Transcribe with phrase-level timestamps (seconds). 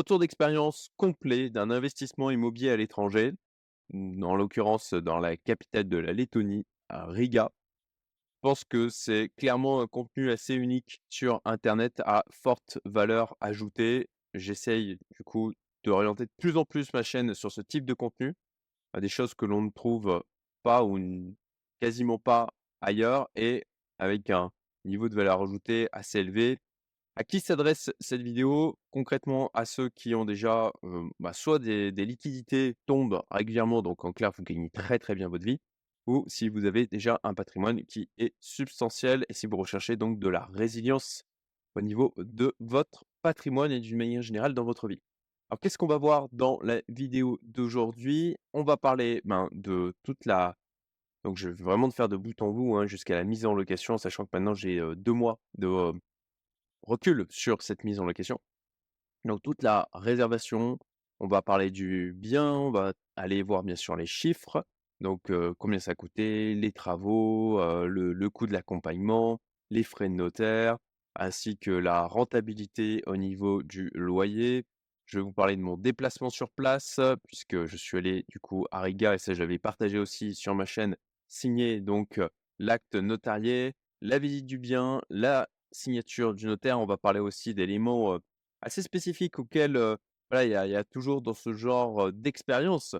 [0.00, 3.32] retour d'expérience complet d'un investissement immobilier à l'étranger,
[3.92, 7.50] mmh, en l'occurrence dans la capitale de la Lettonie, à Riga.
[8.36, 14.08] Je pense que c'est clairement un contenu assez unique sur internet à forte valeur ajoutée.
[14.32, 15.52] J'essaye du coup
[15.84, 18.32] d'orienter de plus en plus ma chaîne sur ce type de contenu,
[18.94, 20.22] à des choses que l'on ne trouve
[20.62, 21.36] pas ou
[21.78, 23.66] quasiment pas ailleurs et
[23.98, 24.50] avec un
[24.86, 26.58] niveau de valeur ajoutée assez élevé.
[27.20, 28.78] À qui s'adresse cette vidéo?
[28.90, 34.12] Concrètement, à ceux qui ont déjà, heu, bah, soit des liquidités tombent régulièrement, donc en
[34.12, 35.58] clair, vous gagnez très, très bien votre vie
[36.06, 40.18] ou si vous avez déjà un patrimoine qui est substantiel et si vous recherchez donc
[40.18, 41.24] de la résilience
[41.74, 45.02] au niveau de votre patrimoine et d'une manière générale dans votre vie.
[45.50, 48.36] Alors qu'est-ce qu'on va voir dans la vidéo d'aujourd'hui?
[48.54, 50.56] On va parler, ben, de toute la
[51.24, 53.54] donc je vais vraiment de faire de bout en bout, hein, jusqu'à la mise en
[53.54, 55.92] location, sachant que maintenant j'ai, heu, 2 mois de, heu,
[56.82, 58.40] recul sur cette mise en location.
[59.24, 60.78] Donc toute la réservation,
[61.18, 64.64] on va parler du bien, on va aller voir bien sûr les chiffres,
[65.00, 70.78] donc combien ça coûté, les travaux, le coût de l'accompagnement, les frais de notaire,
[71.16, 74.64] ainsi que la rentabilité au niveau du loyer.
[75.04, 78.66] Je vais vous parler de mon déplacement sur place, puisque je suis allé du coup
[78.70, 80.96] à Riga et ça je l'avais partagé aussi sur ma chaîne,
[81.28, 82.20] signer donc
[82.58, 86.80] l'acte notarié, la visite du bien, la signature du notaire.
[86.80, 88.18] On va parler aussi d'éléments,
[88.62, 89.78] assez spécifiques auxquels,
[90.30, 92.96] voilà, il y a toujours dans ce genre, d'expérience,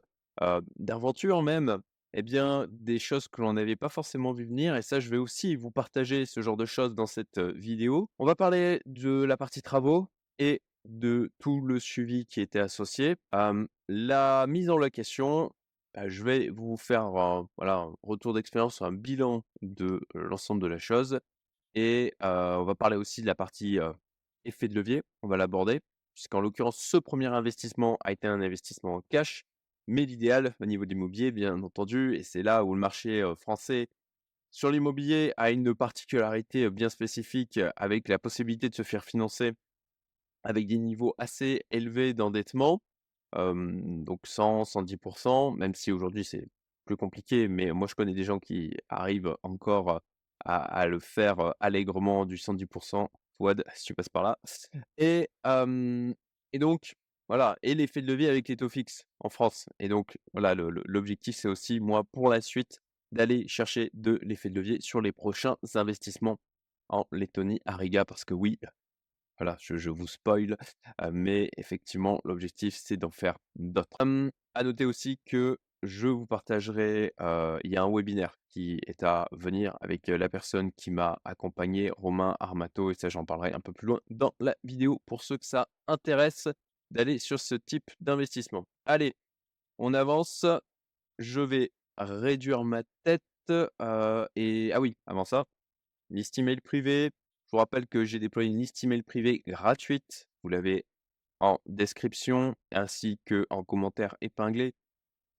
[0.76, 1.80] d'aventure même,
[2.12, 5.16] et bien, des choses que l'on n'avait pas forcément vu venir et ça, je vais
[5.16, 8.10] aussi vous partager ce genre de choses dans cette, vidéo.
[8.18, 13.16] On va parler de la partie travaux et de tout le suivi qui était associé.
[13.88, 15.52] La mise en location,
[15.94, 20.66] bah, je vais vous faire un voilà, un retour d'expérience, un bilan de l'ensemble de
[20.66, 21.20] la chose
[21.74, 23.92] et heu, on va parler aussi de la partie, heu,
[24.44, 25.80] effet de levier, on va l'aborder,
[26.14, 29.44] puisqu'en l'occurrence, ce premier investissement a été un investissement en cash,
[29.86, 33.34] mais l'idéal au niveau de l'immobilier, bien entendu et c'est là où le marché, heu,
[33.36, 33.88] français
[34.52, 39.52] sur l'immobilier a une particularité, bien spécifique, avec la possibilité de se faire financer
[40.44, 42.82] avec des niveaux assez élevés d'endettement,
[43.36, 46.48] donc 100-110% même si aujourd'hui c'est
[46.86, 50.00] plus compliqué, mais moi je connais des gens qui arrivent encore,
[50.44, 52.66] à à le faire, allègrement du 110
[53.38, 54.38] Fouad, si tu passes par là.
[54.98, 56.14] Et hem
[56.52, 56.94] et donc
[57.28, 59.66] voilà et l'effet de levier avec les taux fixes en France.
[59.78, 62.80] Et donc voilà l'objectif c'est aussi moi pour la suite
[63.12, 66.38] d'aller chercher de l'effet de levier sur les prochains investissements
[66.88, 68.58] en Lettonie, à Riga parce que oui,
[69.38, 70.56] voilà, je je vous spoil,
[71.12, 73.96] mais effectivement l'objectif c'est d'en faire d'autres.
[74.00, 79.02] Hem, à noter aussi que je vous partagerai, il y a un webinaire qui est
[79.02, 83.60] à venir avec, la personne qui m'a accompagné, Romain Armato et ça j'en parlerai un
[83.60, 86.48] peu plus loin dans la vidéo pour ceux que ça intéresse
[86.90, 88.66] d'aller sur ce type d'investissement.
[88.84, 89.14] Allez,
[89.78, 90.44] on avance,
[91.18, 93.22] je vais réduire ma tête,
[94.36, 95.44] et ah oui, avant ça,
[96.10, 97.10] liste email privée.
[97.46, 100.84] Je vous rappelle que j'ai déployé une liste email privée gratuite, vous l'avez
[101.40, 104.72] en description ainsi qu'en commentaire épinglé,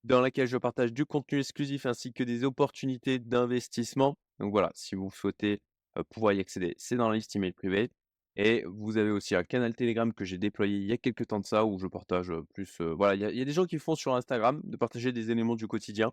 [0.03, 4.17] dans laquelle je partage du contenu exclusif ainsi que des opportunités d'investissement.
[4.39, 5.61] Donc voilà, si vous souhaitez,
[6.09, 7.91] pouvoir y accéder, c'est dans la liste email privée
[8.37, 11.39] et vous avez aussi un canal Telegram que j'ai déployé il y a quelque temps
[11.39, 14.15] de ça où je partage, plus, voilà, il y a des gens qui font sur
[14.15, 16.11] Instagram, de partager des éléments du quotidien,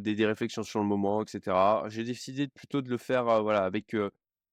[0.00, 1.84] des réflexions sur le moment et cetera.
[1.88, 3.94] J'ai décidé plutôt de le faire, voilà, avec,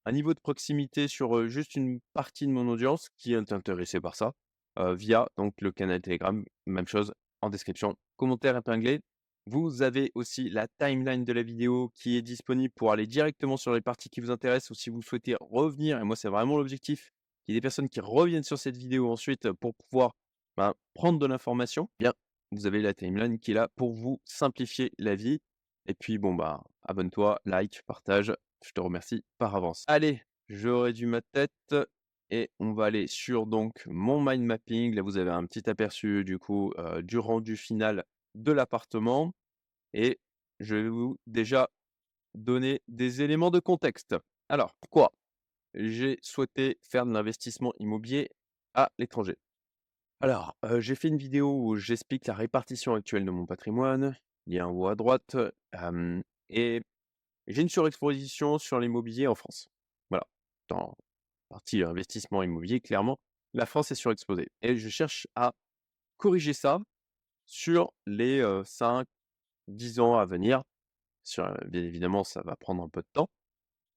[0.06, 4.16] un niveau de proximité sur, juste une partie de mon audience qui est intéressée par
[4.16, 4.34] ça,
[4.78, 7.12] via donc le canal Telegram, même chose
[7.44, 9.02] en description, commentaire épinglé.
[9.46, 13.74] Vous avez aussi la timeline de la vidéo qui est disponible pour aller directement sur
[13.74, 17.12] les parties qui vous intéressent ou si vous souhaitez revenir et moi c'est vraiment l'objectif,
[17.46, 20.16] qu'il y ait des personnes qui reviennent sur cette vidéo ensuite pour pouvoir,
[20.56, 22.14] ben, prendre de l'information, bien,
[22.53, 25.42] vous avez la timeline qui est là pour vous simplifier la vie
[25.88, 28.34] et puis bon, bah, abonne-toi, like, partage,
[28.64, 29.84] je te remercie par avance.
[29.88, 31.76] Allez, je réduis ma tête
[32.34, 34.96] et on va aller sur donc mon mind mapping.
[34.96, 39.34] Là, vous avez un petit aperçu du coup, heu, du rendu final de l'appartement
[39.94, 40.20] et
[40.59, 41.70] je vais vous déjà
[42.35, 44.16] donner des éléments de contexte.
[44.50, 45.14] Alors, pourquoi
[45.76, 48.30] j'ai souhaité faire de l'investissement immobilier
[48.76, 49.38] à l'étranger?
[50.22, 54.16] Alors, heu, j'ai fait une vidéo où j'explique la répartition actuelle de mon patrimoine,
[54.47, 55.36] lien en haut à droite,
[56.50, 56.82] et
[57.47, 59.70] j'ai une surexposition sur l'immobilier en France.
[60.09, 60.28] Voilà,
[61.53, 63.20] partie investissement immobilier, clairement,
[63.53, 65.53] la France est surexposée et je cherche à
[66.17, 66.79] corriger ça
[67.46, 70.64] sur les, 5-10 ans à venir.
[71.38, 73.29] Bien évidemment, ça va prendre un peu de temps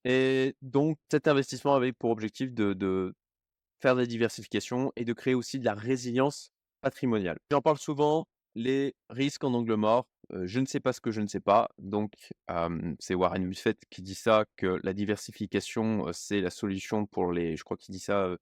[0.04, 3.12] et donc cet investissement avait pour objectif de de
[3.80, 6.50] faire de la diversification et de créer aussi de la résilience
[6.80, 7.38] patrimoniale.
[7.50, 8.26] J'en parle souvent,
[8.56, 10.08] les risques en angle mort.
[10.30, 11.68] Je ne sais pas ce que je ne sais pas.
[11.78, 12.12] Donc,
[12.98, 17.62] c'est Warren Buffett qui dit ça, que la diversification, c'est la solution pour les, je
[17.62, 18.34] crois qu'il dit ça,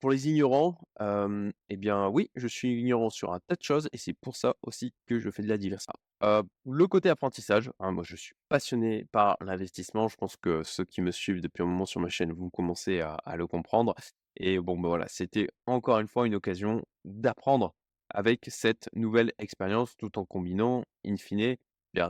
[0.00, 0.78] pour les ignorants.
[1.00, 4.54] eh bien, oui, je suis ignorant sur un tas de choses et c'est pour ça
[4.62, 6.48] aussi que je fais de la diversification.
[6.66, 10.08] le côté apprentissage, hein, moi je suis passionné par l'investissement.
[10.08, 13.00] Je pense que ceux qui me suivent depuis un moment sur ma chaîne, vous commencez
[13.00, 13.94] à le comprendre.
[14.36, 17.74] Et bon, ben voilà, c'était encore une fois une occasion d'apprendre
[18.10, 21.56] avec cette nouvelle expérience tout en combinant, in fine,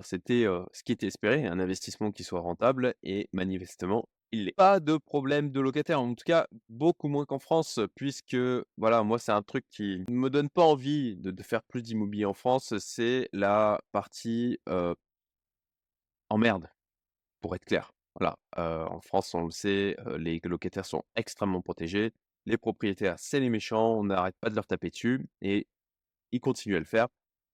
[0.02, 4.80] c'était ce qui était espéré, un investissement qui soit rentable et manifestement, il n'est pas
[4.80, 8.36] de problème de locataire, en tout cas beaucoup moins qu'en France, puisque
[8.76, 12.26] voilà, moi c'est un truc qui ne me donne pas envie de, faire plus d'immobilier
[12.26, 14.58] en France, c'est la partie
[16.28, 16.68] en merde,
[17.40, 17.92] pour être clair.
[18.18, 22.12] Voilà, en France, on le sait, les locataires sont extrêmement protégés.
[22.46, 25.66] Les propriétaires, c'est les méchants, on n'arrête pas de leur taper dessus et
[26.32, 27.08] ils continuent à le faire.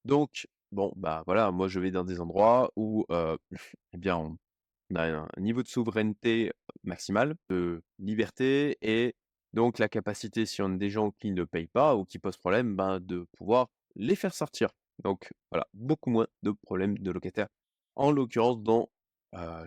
[0.05, 3.07] Donc, bon, bah voilà, moi je vais dans des endroits où,
[3.93, 4.39] eh bien, on,
[4.97, 6.53] a un niveau de souveraineté
[6.85, 9.15] maximal, de liberté et
[9.53, 12.37] donc la capacité, si on a des gens qui ne payent pas ou qui posent
[12.37, 14.71] problème, ben, de pouvoir les faire sortir.
[15.03, 17.49] Donc voilà, beaucoup moins de problèmes de locataires,
[17.97, 18.89] en l'occurrence dans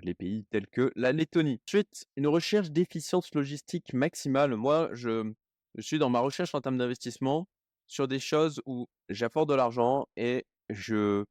[0.03, 1.59] les pays tels que la Lettonie.
[1.67, 4.55] Ensuite, une recherche d'efficience logistique maximale.
[4.55, 5.33] Moi, je
[5.79, 7.47] suis dans ma recherche en termes d'investissement
[7.87, 11.25] sur des choses où j'apporte de l'argent et je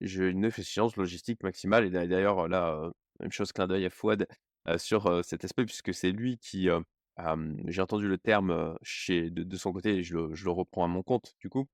[0.00, 1.86] j'ai une efficience logistique maximale.
[1.86, 2.90] Et d'ailleurs, là,
[3.20, 4.26] même chose, clin d'œil à Fouad
[4.76, 6.68] sur cet aspect, puisque c'est lui qui,
[7.66, 11.34] j'ai entendu le terme chez, de, son côté, et je le, reprends à mon compte,
[11.40, 11.66] du coup.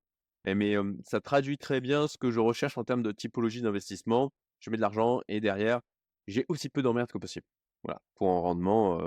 [0.47, 4.33] mais ça traduit très bien ce que je recherche en termes de typologie d'investissement.
[4.61, 5.81] Je mets de l'argent et derrière,
[6.29, 7.47] j'ai aussi peu d'emmerde que possible.
[7.83, 9.01] Voilà, pour un rendement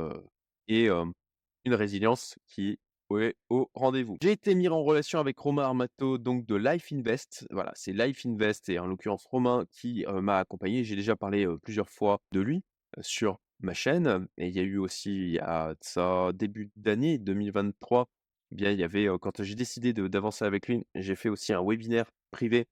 [0.68, 2.80] et une résilience qui
[3.12, 4.18] est au rendez-vous.
[4.22, 7.48] J'ai été mis en relation avec Romain Armato, donc de Life Invest.
[7.52, 10.84] Voilà, c'est Life Invest et en l'occurrence Romain qui m'a accompagné.
[10.84, 12.64] J'ai déjà parlé plusieurs fois de lui
[13.02, 14.28] sur ma chaîne.
[14.38, 18.10] Et il y a eu aussi, à ça, début d'année 2023,
[18.52, 21.64] eh bien, il y avait, quand j'ai décidé d'avancer avec lui, j'ai fait aussi un
[21.64, 22.66] webinaire privé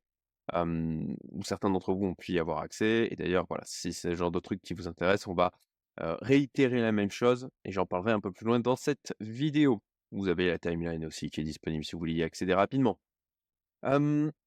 [0.53, 3.07] où certains d'entre vous ont pu y avoir accès.
[3.11, 5.51] Et d'ailleurs, voilà, si c'est le genre de truc qui vous intéresse, on va
[5.97, 9.79] réitérer la même chose et j'en parlerai un peu plus loin dans cette vidéo.
[10.13, 12.99] Vous avez la timeline aussi qui est disponible si vous voulez y accéder rapidement.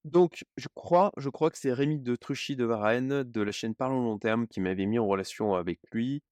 [0.04, 3.74] donc, je crois, je crois que c'est Rémi de Truchy de Varennes de la chaîne
[3.74, 6.22] Parlons Long Terme qui m'avait mis en relation avec lui.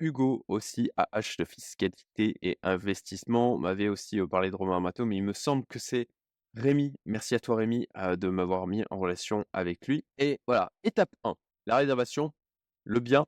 [0.00, 5.22] Hugo aussi, AH de fiscalité et investissement, m'avait aussi parlé de Romain Amato, mais il
[5.22, 6.08] me semble que c'est
[6.54, 10.04] Rémi, merci à toi Rémi de m'avoir mis en relation avec lui.
[10.18, 11.34] Et voilà, étape 1,
[11.66, 12.32] la réservation,
[12.84, 13.26] le bien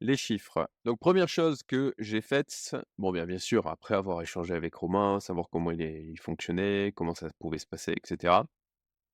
[0.00, 0.68] les chiffres.
[0.84, 5.20] Donc première chose que j'ai faite, bon bien bien sûr, après avoir échangé avec Romain,
[5.20, 8.44] savoir comment il, fonctionnait, comment ça pouvait se passer, etc.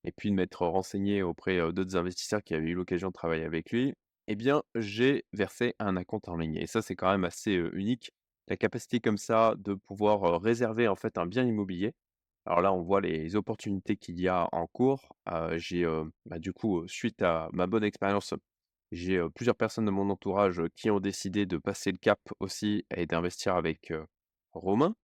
[0.04, 3.70] Et puis de m'être renseigné auprès d'autres investisseurs qui avaient eu l'occasion de travailler avec
[3.72, 3.94] lui,
[4.28, 6.56] eh bien j'ai versé un compte en ligne.
[6.56, 8.12] Et ça c'est quand même assez unique,
[8.48, 11.94] la capacité comme ça de pouvoir réserver en fait un bien immobilier.
[12.46, 15.08] Alors là, on voit les opportunités qu'il y a en cours.
[15.56, 15.84] j'ai,
[16.26, 18.34] bah, du coup, suite à ma bonne expérience,
[18.92, 23.06] j'ai plusieurs personnes de mon entourage qui ont décidé de passer le cap aussi et
[23.06, 23.92] d'investir avec
[24.52, 24.94] Romain.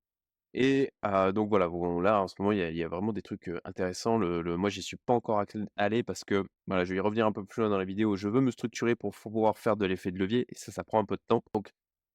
[0.55, 0.93] Et
[1.35, 1.67] donc voilà,
[2.03, 4.19] là en ce moment, il y a, vraiment des trucs intéressants.
[4.19, 5.43] Le, moi, j'y suis pas encore
[5.77, 8.17] allé parce que voilà, je vais y revenir un peu plus loin dans la vidéo.
[8.17, 11.01] Je veux me structurer pour pouvoir faire de l'effet de levier et ça, ça prend
[11.01, 11.43] un peu de temps.
[11.55, 11.71] Donc,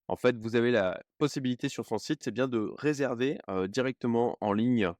[0.07, 4.53] en fait, vous avez la possibilité sur son site, c'est bien de réserver directement en
[4.53, 4.91] ligne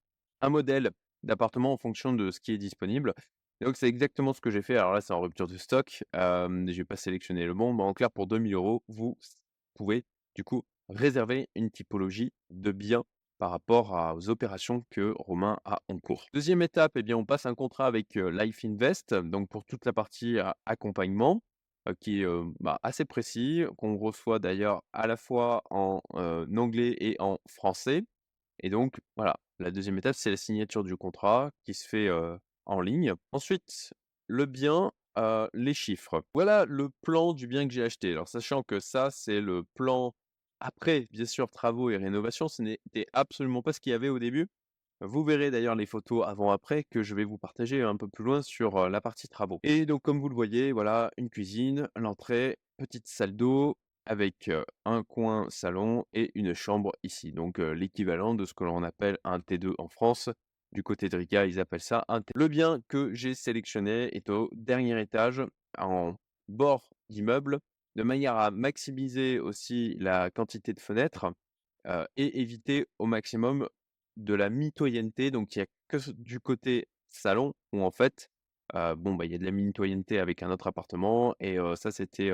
[0.42, 0.92] un modèle
[1.24, 3.14] d'appartement en fonction de ce qui est disponible.
[3.62, 4.78] Donc, c'est exactement ce que j'ai fait.
[4.78, 6.04] Alors là, c'est en rupture de stock.
[6.14, 9.18] je ne vais pas sélectionner le bon, mais en clair, pour 2000 euros, vous
[9.74, 13.04] pouvez du coup réserver une typologie de biens
[13.40, 16.26] par rapport aux opérations que Romain a en cours.
[16.34, 19.94] Deuxième étape, eh bien, on passe un contrat avec Life Invest, donc pour toute la
[19.94, 21.44] partie accompagnement,
[22.00, 22.28] qui est
[22.60, 28.04] bah, assez précis, qu'on reçoit d'ailleurs à la fois en anglais et en français.
[28.62, 32.10] Et donc, voilà, la deuxième étape, c'est la signature du contrat qui se fait
[32.68, 33.14] en ligne.
[33.32, 33.94] Ensuite,
[34.28, 34.92] le bien,
[35.54, 36.24] les chiffres.
[36.36, 38.12] Voilà le plan du bien que j'ai acheté.
[38.12, 40.14] Alors, sachant que ça, c'est le plan
[40.60, 42.48] après, bien sûr, travaux et rénovation.
[42.48, 44.48] Ce n'était absolument pas ce qu'il y avait au début.
[45.02, 48.42] Vous verrez d'ailleurs les photos avant-après que je vais vous partager un peu plus loin
[48.42, 49.60] sur la partie travaux.
[49.64, 54.50] Et donc, comme vous le voyez, voilà, une cuisine, l'entrée, petite salle d'eau, avec
[54.86, 57.34] un coin salon et une chambre ici.
[57.34, 60.30] Donc l'équivalent de ce que l'on appelle un T2 en France.
[60.74, 62.22] Du côté de Rica, ils appellent ça un.
[62.36, 65.42] Le bien que j'ai sélectionné est au dernier étage,
[65.78, 66.16] en
[66.48, 67.60] bord d'immeuble,
[67.96, 71.26] de manière à maximiser aussi la quantité de fenêtres.
[71.88, 73.70] heu et éviter au maximum
[74.18, 75.32] de la mitoyenneté.
[75.32, 78.30] Donc il y a que du côté salon où en fait,
[78.76, 81.76] heu, bon, bah, il y a de la mitoyenneté avec un autre appartement et heu,
[81.76, 82.32] ça c'était,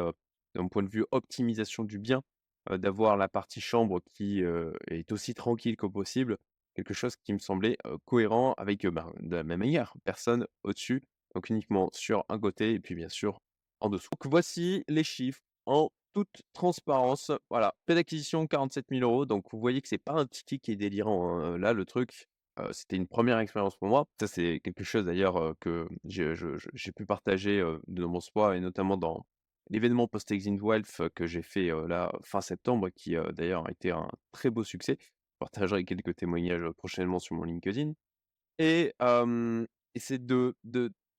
[0.56, 2.24] d'un point de vue optimisation du bien,
[2.72, 4.42] d'avoir la partie chambre qui,
[4.90, 6.38] est aussi tranquille que possible.
[6.76, 11.04] Quelque chose qui me semblait, cohérent avec, ben, de la même manière, personne au-dessus,
[11.36, 13.40] donc uniquement sur un côté et puis bien sûr
[13.80, 14.10] en dessous.
[14.12, 17.32] Donc voici les chiffres en toute transparence.
[17.50, 20.72] Voilà, prix d'acquisition 47 000 €, donc vous voyez que c'est pas un ticket qui
[20.72, 22.28] est délirant, hein, là le truc,
[22.72, 24.06] c'était une première expérience pour moi.
[24.20, 29.26] Ça c'est quelque chose d'ailleurs, que j'ai pu partager, de mon soi et notamment dans
[29.70, 34.50] l'événement Post-Exit Wealth, que j'ai fait, là fin septembre qui, d'ailleurs a été un très
[34.50, 34.98] beau succès.
[35.44, 37.92] Partagerai quelques témoignages, prochainement sur mon LinkedIn
[38.60, 38.94] et
[39.98, 40.56] c'est de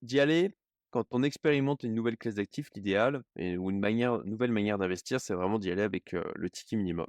[0.00, 0.56] d'y aller
[0.90, 5.20] quand on expérimente une nouvelle classe d'actifs, l'idéal et ou une manière nouvelle manière d'investir,
[5.20, 7.06] c'est vraiment d'y aller avec, le ticket minimum.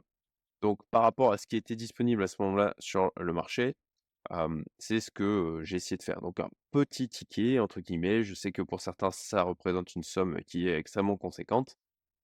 [0.61, 3.75] Donc par rapport à ce qui était disponible à ce moment-là sur le marché,
[4.77, 6.19] c'est ce que, j'ai essayé de faire.
[6.19, 10.39] Donc un «petit ticket» entre guillemets, je sais que pour certains ça représente une somme
[10.47, 11.77] qui est extrêmement conséquente,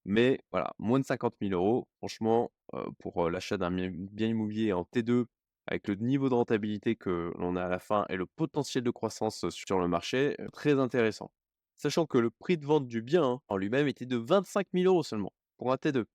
[0.06, 4.74] mais voilà, moins de 50 000 €, franchement, heu, pour, heu, l'achat d'un bien immobilier
[4.74, 5.26] en T2
[5.68, 8.92] avec le niveau de rentabilité que l'on a à la fin et le potentiel de
[8.92, 11.32] croissance, heu, sur le marché, très intéressant.
[11.78, 14.88] Sachant que le prix de vente du bien, hein, en lui-même était de 25 000
[14.88, 16.06] € seulement pour un T2.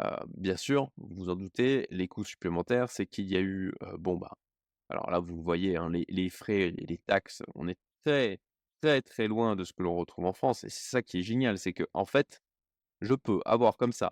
[0.00, 0.04] Heu,
[0.36, 4.16] bien sûr, vous vous en doutez, les coûts supplémentaires, c'est qu'il y a eu, bon,
[4.18, 4.32] bah,
[4.90, 8.40] alors là, vous voyez, hein, les les frais et les taxes, on est très,
[8.82, 11.22] très, très loin de ce que l'on retrouve en France et c'est ça qui est
[11.22, 12.40] génial, c'est qu'en fait,
[13.00, 14.10] je peux avoir comme ça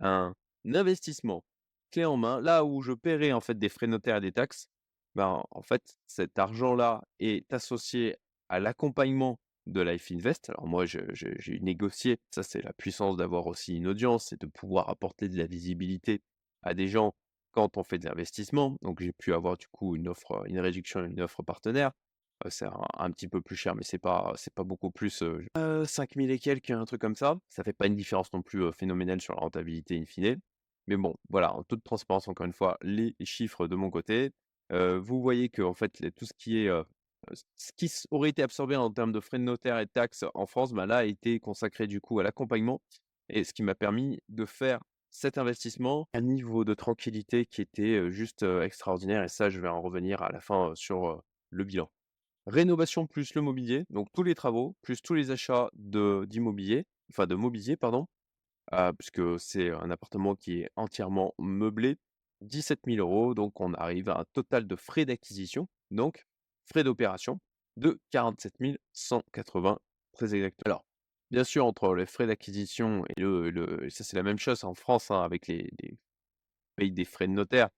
[0.00, 0.34] un
[0.74, 1.44] investissement
[1.90, 4.68] clé en main, là où je paierais en fait des frais notaires et des taxes,
[5.14, 8.16] ben, en fait, cet argent-là est associé
[8.48, 10.50] à l'accompagnement de Life Invest.
[10.50, 14.88] Alors moi, j'ai négocié, ça c'est la puissance d'avoir aussi une audience et de pouvoir
[14.90, 16.22] apporter de la visibilité
[16.62, 17.14] à des gens
[17.52, 18.76] quand on fait des investissements.
[18.82, 21.92] Donc j'ai pu avoir du coup une offre, une réduction, une offre partenaire.
[22.50, 22.66] C'est
[22.98, 26.16] un petit peu plus cher, mais c'est pas c'est pas beaucoup plus, heu, heu, 5
[26.16, 27.36] 000 et quelques, un truc comme ça.
[27.48, 30.38] Ça fait pas une différence non plus, phénoménale sur la rentabilité in fine.
[30.86, 34.32] Mais bon, voilà, en toute transparence, encore une fois, les chiffres de mon côté.
[34.70, 36.70] Vous voyez qu'en fait, les tout ce qui est,
[37.56, 40.46] ce qui aurait été absorbé en termes de frais de notaire et de taxes en
[40.46, 42.80] France, bah, là, a été consacré du coup à l'accompagnement
[43.28, 48.10] et ce qui m'a permis de faire cet investissement un niveau de tranquillité qui était,
[48.10, 51.90] juste, extraordinaire et ça, je vais en revenir à la fin, sur, le bilan.
[52.46, 57.26] Rénovation plus le mobilier, donc tous les travaux, plus tous les achats de d'immobilier, enfin
[57.26, 58.06] de mobilier, pardon,
[58.74, 61.96] heu, puisque c'est un appartement qui est entièrement meublé,
[62.42, 66.26] 17 000 €, donc on arrive à un total de frais d'acquisition, donc
[66.66, 67.40] frais d'opération
[67.76, 68.54] de 47
[68.92, 69.78] 180
[70.12, 70.62] très exactement.
[70.66, 70.84] Alors,
[71.32, 75.10] bien sûr, entre les frais d'acquisition et le ça c'est la même chose en France,
[75.10, 75.98] hein, avec les les
[76.76, 77.70] paye des frais de notaire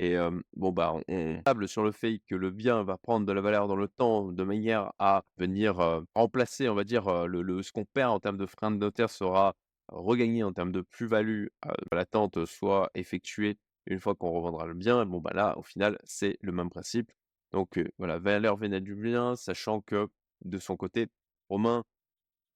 [0.00, 0.16] et
[0.54, 3.66] bon, bah, on table sur le fait que le bien va prendre de la valeur
[3.66, 8.12] dans le temps de manière à venir, remplacer, on va dire, le ce qu'on perd
[8.12, 9.54] en termes de frais de notaire sera
[9.88, 11.46] regagné en termes de plus-value,
[11.92, 15.04] l'attente soit effectuée une fois qu'on revendra le bien.
[15.06, 17.10] Bon, bah, là, au final, c'est le même principe.
[17.52, 20.08] Donc, voilà, valeur vénale du bien, sachant que
[20.44, 21.08] de son côté,
[21.48, 21.84] Romain,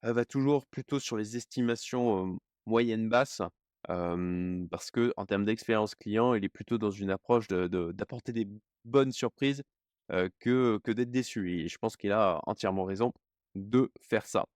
[0.02, 3.42] va toujours plutôt sur les estimations, basses,
[3.88, 8.48] hem, parce qu'en termes d'expérience client, il est plutôt dans une approche d'apporter des
[8.84, 9.62] bonnes surprises,
[10.40, 13.12] que d'être déçu et je pense qu'il a entièrement raison
[13.54, 14.46] de faire ça.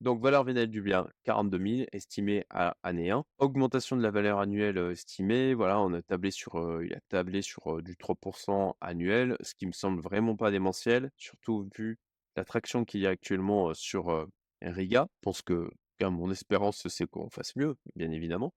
[0.00, 3.24] Donc valeur vénale du bien, 42 000 estimé à année 1.
[3.38, 7.82] Augmentation de la valeur annuelle, estimée, voilà, on a tablé sur, il a tablé sur,
[7.82, 11.98] du 3 annuel, ce qui me semble vraiment pas démentiel, surtout vu
[12.36, 14.28] l'attraction qu'il y a actuellement, sur,
[14.62, 15.08] Riga.
[15.10, 15.68] Je pense que,
[16.02, 18.54] mon espérance, c'est qu'on fasse mieux, bien évidemment.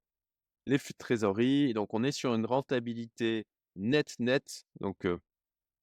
[0.67, 3.45] Les flux de trésorerie, donc on est sur une rentabilité
[3.75, 5.07] nette, nette, donc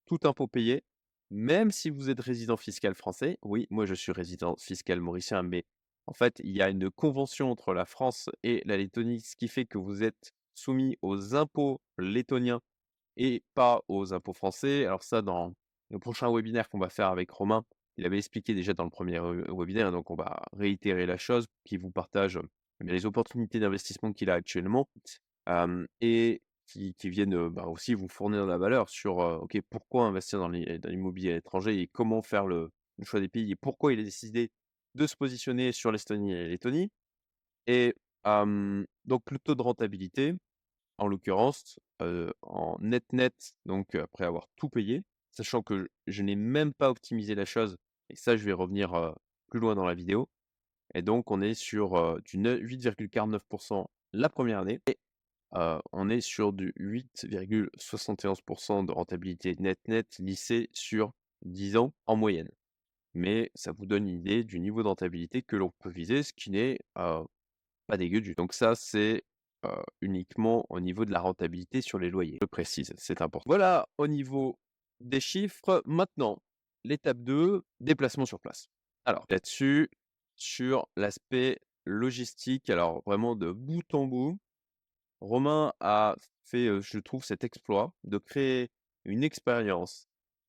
[0.06, 0.84] tout impôt payé,
[1.30, 3.38] même si vous êtes résident fiscal français.
[3.42, 5.64] Oui, moi je suis résident fiscal mauricien, mais
[6.06, 9.48] en fait, il y a une convention entre la France et la Lettonie, ce qui
[9.48, 12.60] fait que vous êtes soumis aux impôts lettoniens
[13.16, 14.86] et pas aux impôts français.
[14.86, 15.54] Alors ça, dans
[15.90, 17.64] le prochain webinaire qu'on va faire avec Romain,
[17.98, 21.46] il avait expliqué déjà dans le premier er webinaire, donc on va réitérer la chose,
[21.64, 22.38] qui vous partage,
[22.80, 24.88] eh les opportunités d'investissement qu'il a actuellement,
[26.00, 30.78] et qui viennent, bah, aussi vous fournir de la valeur sur, pourquoi investir dans l'i
[30.78, 32.70] dans l'immobilier à l'étranger et comment faire le
[33.02, 34.50] choix des pays et pourquoi il a décidé
[34.94, 36.90] de se positionner sur l'Estonie et la Lettonie
[37.66, 40.34] et donc le taux de rentabilité,
[40.98, 45.02] en l'occurrence, en net net, donc après avoir tout payé,
[45.32, 47.76] sachant que je n'ai même pas optimisé la chose
[48.10, 49.14] et ça je vais revenir,
[49.48, 50.28] plus loin dans la vidéo
[50.94, 54.98] et donc on est sur, du neu 8,49% la première année et
[55.92, 61.12] on est sur du 8,71% de rentabilité net net lissée sur
[61.42, 62.50] 10 ans en moyenne.
[63.14, 66.32] Mais ça vous donne une idée du niveau de rentabilité que l'on peut viser, ce
[66.32, 69.24] qui n'est, pas dégueu du donc ça, c'est,
[70.00, 72.38] uniquement au niveau de la rentabilité sur les loyers.
[72.40, 73.48] Je précise, c'est important.
[73.48, 74.58] Voilà au niveau
[75.00, 75.82] des chiffres.
[75.84, 76.40] Maintenant,
[76.84, 78.68] l'étape 2, déplacement sur place.
[79.04, 79.88] Alors là-dessus,
[80.34, 84.38] sur l'aspect logistique, alors vraiment de bout en bout,
[85.20, 88.70] Romain a fait, je trouve, cet exploit de créer
[89.04, 90.06] une expérience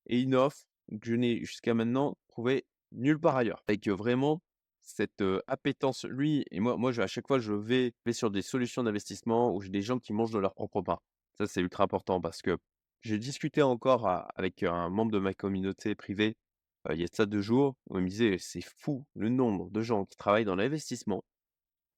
[0.07, 3.63] et une offre que je n'ai jusqu'à maintenant trouvé nulle part ailleurs.
[3.67, 4.41] Avec vraiment
[4.81, 9.53] cette appétence, lui et moi, moi à chaque fois, je vais, sur des solutions d'investissement
[9.53, 10.99] où j'ai des gens qui mangent de leur propre pain.
[11.37, 12.57] Ça, c'est ultra important parce que
[13.01, 16.35] j'ai discuté encore avec un membre de ma communauté privée
[16.89, 20.05] il y a ça deux jours, il me disait c'est fou le nombre de gens
[20.05, 21.23] qui travaillent dans l'investissement,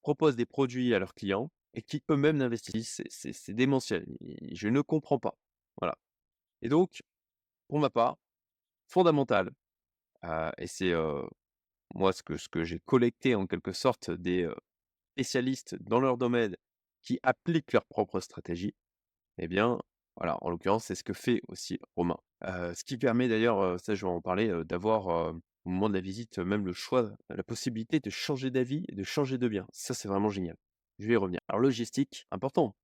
[0.02, 3.02] proposent des produits à leurs clients et qui eux-mêmes n'investissent.
[3.10, 4.06] C'est démentiel.
[4.52, 5.38] Je ne comprends pas.
[5.80, 5.98] Voilà.
[6.62, 7.02] Et donc,
[7.68, 8.18] pour ma part,
[8.88, 9.52] fondamental,
[10.58, 10.94] et c'est
[11.94, 14.50] moi ce que, ce que j'ai collecté en quelque sorte des
[15.14, 16.56] spécialistes dans leur domaine
[17.04, 18.76] qui appliquent leur propre stratégie,
[19.38, 19.80] eh bien,
[20.18, 22.18] voilà, en l'occurrence, c'est ce que fait aussi Romain.
[22.44, 25.34] ce qui permet d'ailleurs, ça je vais en parler, d'avoir
[25.66, 29.04] au moment de la visite même le choix, la possibilité de changer d'avis et de
[29.04, 29.68] changer de bien.
[29.72, 30.56] Ça, c'est vraiment génial.
[31.00, 31.40] Je vais y revenir.
[31.48, 32.76] Alors logistique, important.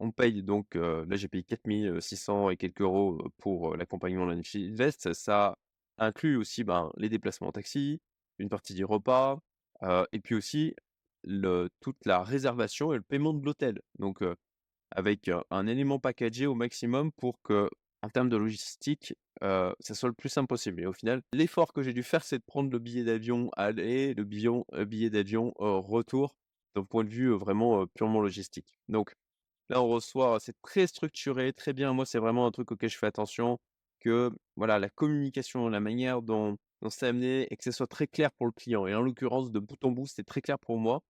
[0.00, 5.12] on paye donc, là j'ai payé 4600 et quelques euros pour l'accompagnement de Invest.
[5.12, 5.56] Ça
[5.98, 8.00] inclut aussi ben, les déplacements en taxi,
[8.38, 9.38] une partie du repas,
[10.12, 10.74] et puis aussi
[11.80, 13.80] toute la réservation et le paiement de l'hôtel.
[13.98, 14.22] Donc
[14.90, 17.68] avec un élément packagé au maximum pour que,
[18.02, 20.82] en termes de logistique, ça soit le plus simple possible.
[20.82, 24.14] Et au final, l'effort que j'ai dû faire, c'est de prendre le billet d'avion aller,
[24.14, 26.36] le billet d'avion retour,
[26.74, 28.78] d'un point de vue vraiment purement logistique.
[28.88, 29.14] Donc
[29.68, 31.92] là, on reçoit, c'est très structuré, très bien.
[31.92, 33.58] Moi, c'est vraiment un truc auquel je fais attention,
[34.00, 38.06] que voilà, la communication, la manière dont, dont c'est amené et que ce soit très
[38.06, 38.86] clair pour le client.
[38.86, 41.00] Et en l'occurrence, de bout en bout, c'est très clair pour moi.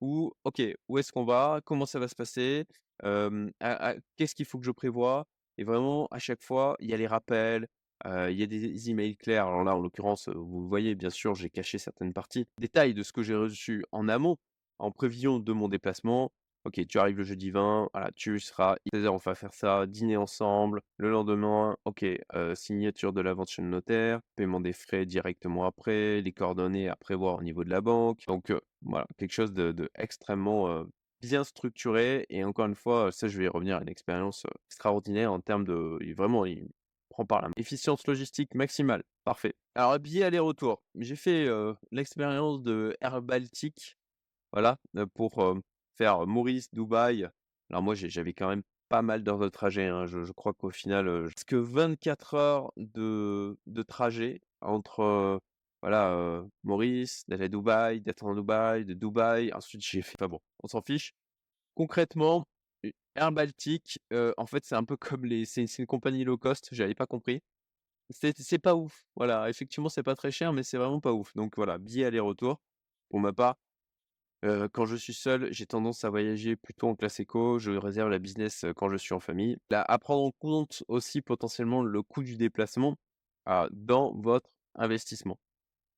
[0.00, 1.60] Où, ok, où est-ce qu'on va?
[1.64, 2.64] Comment ça va se passer?
[3.02, 5.26] Qu'est-ce qu'il faut que je prévoie?
[5.58, 7.66] Et vraiment, à chaque fois, il y a les rappels,
[8.04, 9.46] il y a des emails clairs.
[9.46, 12.46] Alors là, en l'occurrence, vous voyez, bien sûr, j'ai caché certaines parties.
[12.58, 14.38] Détails de ce que j'ai reçu en amont,
[14.78, 16.32] en prévision de mon déplacement.
[16.64, 20.16] Ok, tu arrives le jeudi 20, voilà, tu seras 16h, on va faire ça, dîner
[20.16, 20.80] ensemble.
[20.96, 22.06] Le lendemain, ok,
[22.54, 26.94] signature de la vente chez le notaire, paiement des frais directement après, les coordonnées à
[26.94, 28.22] prévoir au niveau de la banque.
[28.28, 29.90] Donc voilà, quelque chose de,
[31.22, 32.26] bien structuré.
[32.28, 35.64] Et encore une fois, ça, je vais y revenir à une expérience extraordinaire en termes
[35.64, 35.98] de.
[36.14, 36.68] Vraiment, il
[37.08, 37.54] prend par la main.
[37.56, 39.04] Efficience logistique maximale.
[39.24, 39.54] Parfait.
[39.74, 40.82] Alors, billet aller-retour.
[40.98, 41.48] J'ai fait
[41.90, 43.96] l'expérience de Air Baltic.
[44.52, 44.78] Voilà,
[45.14, 45.42] pour
[45.96, 47.28] faire Maurice, Dubaï.
[47.70, 49.86] Alors, moi, j'avais quand même pas mal d'heures de trajet.
[49.86, 50.04] Hein.
[50.06, 55.40] Je, crois qu'au final, parce que 24 heures de, de trajet entre
[55.82, 59.52] voilà, Maurice, d'aller à Dubaï, d'être en Dubaï, de Dubaï.
[59.52, 60.14] Ensuite, j'ai fait.
[60.18, 61.12] Enfin bon, on s'en fiche.
[61.74, 62.46] Concrètement,
[63.14, 63.98] Air Baltic,
[64.36, 65.44] en fait, c'est un peu comme les.
[65.44, 67.42] C'est une compagnie low cost, j'avais pas compris.
[68.10, 69.04] C'est pas ouf.
[69.16, 71.34] Voilà, effectivement, c'est pas très cher, mais c'est vraiment pas ouf.
[71.34, 72.60] Donc voilà, billet aller-retour.
[73.08, 73.56] Pour ma part,
[74.72, 77.58] quand je suis seul, j'ai tendance à voyager plutôt en classe éco.
[77.58, 79.56] Je réserve la business quand je suis en famille.
[79.70, 82.96] Là, à prendre en compte aussi potentiellement le coût du déplacement
[83.70, 85.38] dans votre investissement.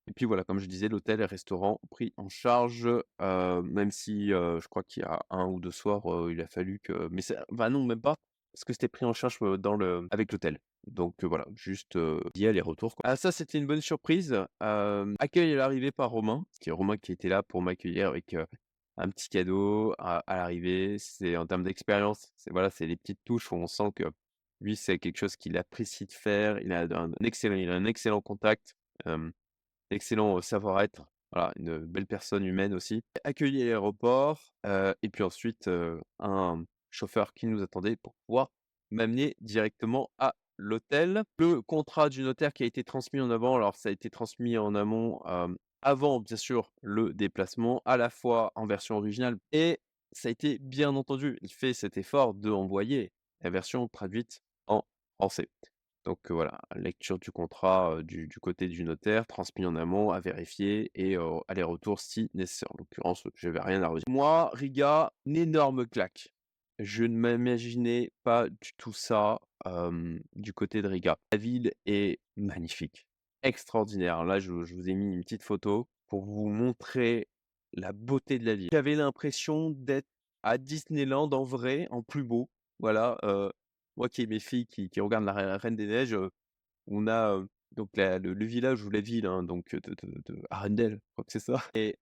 [0.06, 2.88] Et puis voilà, comme je disais, l'hôtel et restaurant pris en charge,
[3.20, 7.08] même si je crois qu'il y a un ou deux soirs, il a fallu que.
[7.10, 7.36] Mais c'est...
[7.50, 8.16] Bah non, même pas,
[8.52, 10.06] parce que c'était pris en charge dans le...
[10.10, 10.58] avec l'hôtel.
[10.86, 11.98] Donc voilà, juste
[12.34, 12.94] billet aller-retour.
[13.04, 14.36] Ah, ça, c'était une bonne surprise.
[14.60, 18.36] accueil à l'arrivée par Romain, qui est Romain qui était là pour m'accueillir avec
[18.96, 20.96] un petit cadeau à, l'arrivée.
[20.98, 24.04] C'est en termes d'expérience, c'est voilà, les petites touches où on sent que
[24.60, 26.58] lui, c'est quelque chose qu'il apprécie de faire.
[26.60, 28.74] Il a un excellent, il a un excellent contact
[29.94, 31.02] excellent savoir-être.
[31.32, 33.02] Voilà, une belle personne humaine aussi.
[33.24, 35.68] Accueilli à l'aéroport, et puis ensuite
[36.20, 38.50] un chauffeur qui nous attendait pour pouvoir
[38.90, 41.24] m'amener directement à l'hôtel.
[41.38, 44.56] Le contrat du notaire qui a été transmis en avant, alors ça a été transmis
[44.56, 45.20] en amont
[45.82, 49.80] avant bien sûr le déplacement, à la fois en version originale et
[50.12, 54.84] ça a été bien entendu, il fait cet effort de envoyer la version traduite en
[55.18, 55.48] français.
[56.04, 61.16] Donc voilà, lecture du contrat du, côté du notaire, transmis en amont, à vérifier et
[61.48, 62.68] aller-retour si nécessaire.
[62.72, 64.04] En l'occurrence, je n'avais rien à redire.
[64.08, 66.34] Moi, Riga, une énorme claque.
[66.78, 69.38] Je ne m'imaginais pas du tout ça
[70.34, 71.16] du côté de Riga.
[71.32, 73.06] La ville est magnifique,
[73.42, 74.24] extraordinaire.
[74.24, 77.28] Là, je, vous ai mis une petite photo pour vous montrer
[77.72, 78.68] la beauté de la ville.
[78.72, 80.08] J'avais l'impression d'être
[80.42, 82.50] à Disneyland en vrai, en plus beau.
[82.78, 83.16] Voilà,
[83.96, 86.16] moi qui ai mes filles qui regardent la Rei Reine des Neiges,
[86.86, 91.12] on a, donc le village ou la ville, hein, donc de de de Arendelle, je
[91.14, 91.96] crois que c'est ça et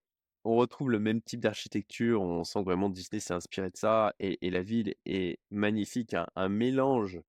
[0.45, 2.21] on retrouve le même type d'architecture.
[2.21, 6.49] On sent vraiment Disney s'est inspiré de ça et la ville est magnifique, un un
[6.49, 7.21] mélange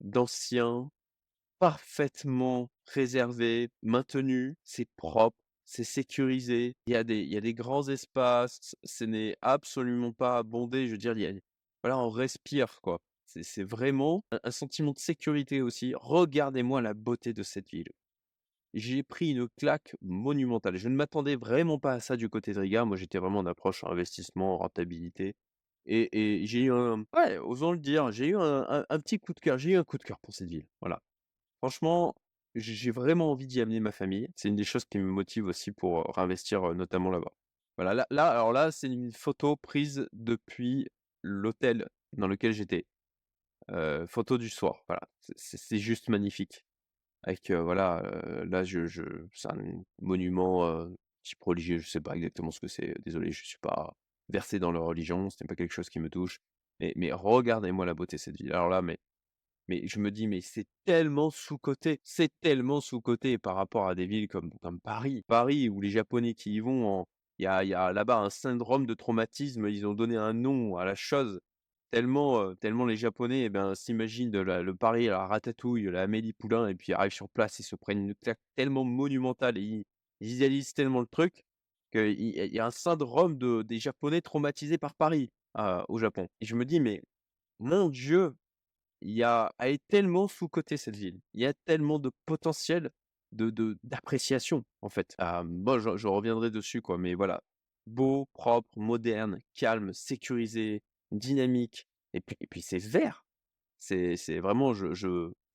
[0.00, 0.90] d'ancien,
[1.58, 6.74] parfaitement préservé, maintenu, c'est propre, c'est sécurisé.
[6.86, 11.14] Il y a des grands espaces, ce n'est absolument pas bondé, je veux dire,
[11.82, 13.00] voilà, on respire, quoi.
[13.28, 15.92] C'est vraiment un sentiment de sécurité aussi.
[15.94, 17.88] Regardez-moi la beauté de cette ville.
[18.74, 20.76] J'ai pris une claque monumentale.
[20.76, 22.84] Je ne m'attendais vraiment pas à ça du côté de Riga.
[22.84, 25.34] Moi, j'étais vraiment en approche investissement, rentabilité
[25.86, 29.58] et j'ai eu un ouais, osons le dire, j'ai eu un petit coup de cœur.
[29.58, 31.02] J'ai eu un coup de cœur pour cette ville, voilà.
[31.62, 32.14] Franchement,
[32.54, 34.28] j'ai vraiment envie d'y amener ma famille.
[34.36, 37.32] C'est une des choses qui me motive aussi pour, heu, réinvestir, heu, notamment là-bas.
[37.76, 40.88] Voilà, là là, alors là, c'est une photo prise depuis
[41.22, 42.86] l'hôtel dans lequel j'étais.
[43.70, 45.02] Heu, photo du soir, voilà.
[45.36, 46.64] C'est juste magnifique.
[47.24, 48.86] Avec, heu, voilà, heu, là, je
[49.34, 49.58] c'est un
[50.02, 50.86] monument,
[51.24, 52.94] type religieux, je sais pas exactement ce que c'est.
[53.04, 53.94] Désolé, je suis pas
[54.30, 56.40] versé dans leur religion, ce n'est pas quelque chose qui me touche.
[56.96, 58.52] Mais regardez-moi la beauté de cette ville.
[58.52, 58.98] Alors là, mais
[59.68, 64.06] mais je me dis: «Mais c'est tellement sous-coté, c'est tellement sous-coté par rapport à des
[64.06, 65.22] villes comme comme Paris».
[65.28, 67.06] Paris où les Japonais qui y vont
[67.38, 70.76] il y a y a là-bas un syndrome de traumatisme, ils ont donné un nom
[70.76, 71.40] à la chose
[71.90, 76.32] tellement, tellement les Japonais et ben, s'imaginent de le Paris à la Ratatouille, la Amélie
[76.32, 79.84] Poulain et puis ils arrivent sur place, ils se prennent une claque tellement monumentale et
[80.20, 81.44] ils idéalisent tellement le truc
[81.92, 85.30] qu'il y a un syndrome de des Japonais traumatisés par Paris,
[85.88, 87.02] au Japon et je me dis: «Mais
[87.60, 88.36] mon Dieu!»
[89.00, 91.20] Il y a elle est tellement sous-cotée cette ville.
[91.34, 92.90] Il y a tellement de potentiel
[93.32, 95.14] de de d'appréciation, en fait.
[95.18, 97.42] Ah, bon, je je reviendrai dessus, quoi, mais voilà.
[97.86, 103.24] Beau, propre, moderne, calme, sécurisé, dynamique et puis et puis c'est vert.
[103.80, 105.08] C'est c'est vraiment je je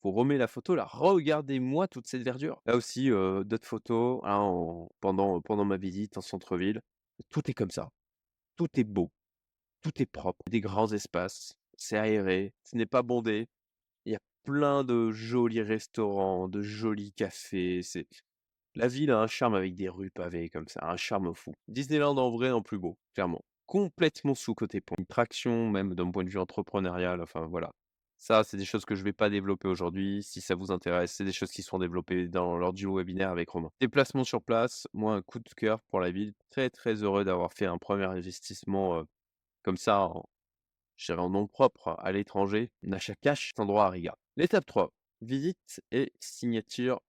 [0.04, 2.62] vous remets la photo là, regardez-moi toute cette verdure.
[2.66, 6.82] Là aussi, heu, d'autres photos, hein, en pendant pendant ma visite en centre-ville.
[7.30, 7.90] Tout est comme ça.
[8.58, 9.12] Tout est beau,
[9.84, 13.48] tout est propre, des grands espaces, c'est aéré, ce n'est pas bondé.
[14.06, 18.08] Il y a plein de jolis restaurants, de jolis cafés, c'est
[18.76, 21.54] la ville a un charme avec des rues pavées comme ça, un charme fou.
[21.68, 23.44] Disneyland en vrai, en plus beau, clairement.
[23.66, 27.72] Complètement sous-coté pour une traction, même d'un point de vue entrepreneurial, enfin voilà.
[28.18, 30.24] Ça, c'est des choses que je vais pas développer aujourd'hui.
[30.24, 33.50] Si ça vous intéresse, c'est des choses qui seront développées dans lors du webinaire avec
[33.50, 33.70] Romain.
[33.82, 36.34] Déplacement sur place, moi un coup de cœur pour la ville.
[36.50, 39.04] Très, très heureux d'avoir fait un premier investissement,
[39.64, 40.10] comme ça
[40.96, 44.16] je dirais en nom propre à l'étranger, un achat cash, cet endroit à Riga.
[44.38, 47.02] L'étape 3, visite et signature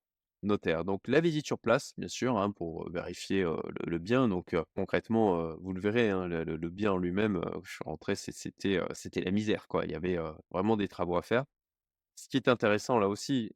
[0.44, 0.84] notaire.
[0.84, 3.44] Donc la visite sur place, bien sûr, hein, pour, vérifier,
[3.86, 4.28] le bien.
[4.28, 8.80] Donc, concrètement, vous le verrez, hein, le bien en lui-même, je suis rentré, c'était,
[9.16, 9.84] la misère, quoi.
[9.84, 10.18] Il y avait,
[10.50, 11.44] vraiment des travaux à faire.
[12.16, 13.50] Ce qui est intéressant là aussi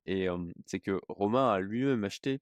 [0.67, 2.41] c'est que Romain a lui-même acheté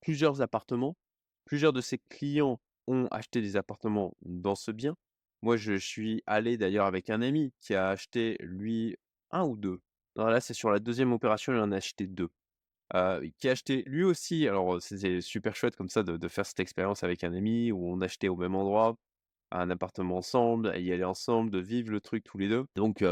[0.00, 0.96] plusieurs appartements.
[1.44, 4.96] Plusieurs de ses clients ont acheté des appartements dans ce bien.
[5.42, 8.96] Moi, je suis allé d'ailleurs avec un ami qui a acheté lui
[9.30, 9.80] un ou 2.
[10.16, 12.28] Non, là, c'est sur la deuxième opération, il en a acheté 2.
[13.38, 17.02] Qui a acheté lui aussi alors, c'était super chouette comme ça de faire cette expérience
[17.02, 18.96] avec un ami où on achetait au même endroit,
[19.50, 22.66] un appartement ensemble, à y aller ensemble, de vivre le truc tous les 2.
[22.76, 23.04] Donc,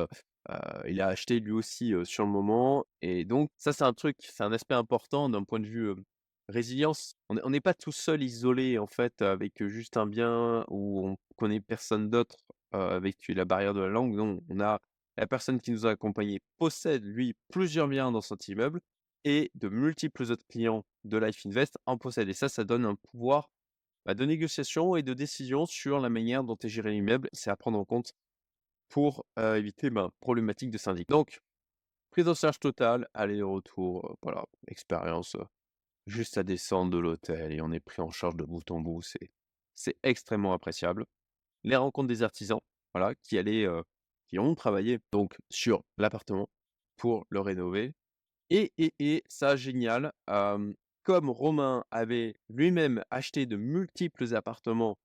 [0.88, 4.44] il a acheté lui aussi, sur le moment et donc ça, c'est un truc, c'est
[4.44, 5.92] un aspect important d'un point de vue,
[6.48, 7.14] résilience.
[7.28, 11.08] On est on n'est pas tout seul isolé en fait avec, juste un bien où
[11.08, 12.36] on connaît personne d'autre,
[12.72, 14.14] avec la barrière de la langue.
[14.14, 14.80] Non, on a
[15.16, 18.80] la personne qui nous a accompagnés possède lui plusieurs biens dans cet immeuble
[19.24, 22.94] et de multiples autres clients de Life Invest en possèdent et ça, ça donne un
[22.94, 23.50] pouvoir,
[24.04, 27.28] bah, de négociation et de décision sur la manière dont est géré l'immeuble.
[27.32, 28.12] C'est à prendre en compte
[28.88, 31.08] pour, éviter, ben, problématique de syndic.
[31.08, 31.40] Donc,
[32.10, 35.36] prise en charge totale, aller-retour, voilà, expérience,
[36.06, 39.02] juste à descendre de l'hôtel et on est pris en charge de bout en bout,
[39.02, 39.30] c'est
[39.74, 41.06] c'est extrêmement appréciable.
[41.64, 42.60] Les rencontres des artisans,
[42.94, 43.66] voilà, qui allaient,
[44.28, 46.48] qui ont travaillé donc sur l'appartement
[46.96, 47.94] pour le rénover
[48.50, 50.12] et et et ça génial,
[51.04, 54.96] comme Romain avait lui-même acheté de multiples appartements,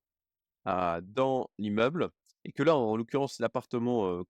[0.68, 2.10] heu, dans l'immeuble
[2.44, 4.20] et que là, en l'occurrence, l'appartement,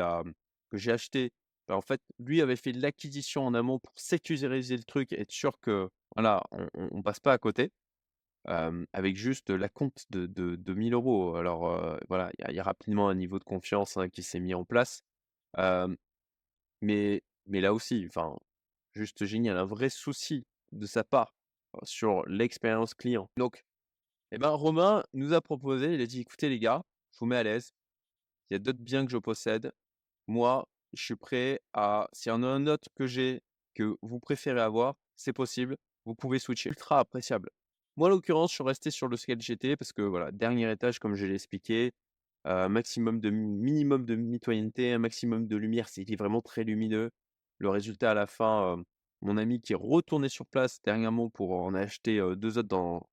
[0.00, 0.24] a
[0.70, 1.30] que j'ai acheté,
[1.68, 5.60] bah, en fait, lui avait fait l'acquisition en amont pour sécuriser le truc, être sûr
[5.60, 6.42] que, voilà,
[6.74, 7.70] on passe pas à côté,
[8.46, 11.36] avec juste l'acompte de de de 1 000 €.
[11.36, 14.64] Alors, voilà, il y a rapidement un niveau de confiance, hein, qui s'est mis en
[14.64, 15.02] place,
[16.82, 18.36] mais mais là aussi, enfin
[18.94, 21.34] Juste génial, un vrai souci de sa part,
[21.84, 23.28] sur l'expérience client.
[23.38, 23.62] Donc,
[24.32, 26.82] et ben, Romain nous a proposé, il a dit: «Écoutez les gars,
[27.12, 27.72] je vous mets à l'aise,
[28.50, 29.72] il y a d'autres biens que je possède.
[30.28, 33.42] Moi, je suis prêt à s'il y en a un autre que j'ai,
[33.74, 36.70] que vous préférez avoir, c'est possible, vous pouvez switcher.
[36.70, 37.50] Ultra appréciable.
[37.96, 40.98] Moi, en l'occurrence, je suis resté sur le lequel j'étais parce que voilà, dernier étage
[41.00, 41.92] comme je l'ai expliqué,
[42.46, 47.10] heu, maximum de minimum de mitoyenneté, un maximum de lumière, c'était vraiment très lumineux.
[47.58, 48.82] Le résultat à la fin,
[49.22, 53.08] mon ami qui est retourné sur place dernièrement pour en acheter, heu, 2 autres dans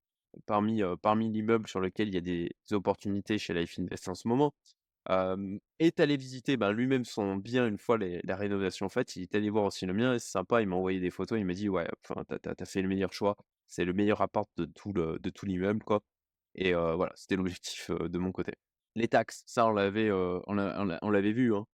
[0.46, 4.28] parmi, parmi l'immeuble sur lequel il y a des opportunités chez Life Invest en ce
[4.28, 4.54] moment,
[5.80, 9.16] est allé visiter, ben, lui-même son bien une fois la rénovation faite.
[9.16, 11.40] Il est allé voir aussi le mien et c'est sympa, il m'a envoyé des photos,
[11.40, 13.38] il m'a dit: «Ouais, tu as fait le meilleur choix.
[13.68, 16.02] C'est le meilleur appart de tout l'immeuble, quoi»
[16.56, 18.54] et voilà, c'était l'objectif, de mon côté.
[18.96, 21.66] Les taxes, ça on l'avait, on l'avait vu, hein.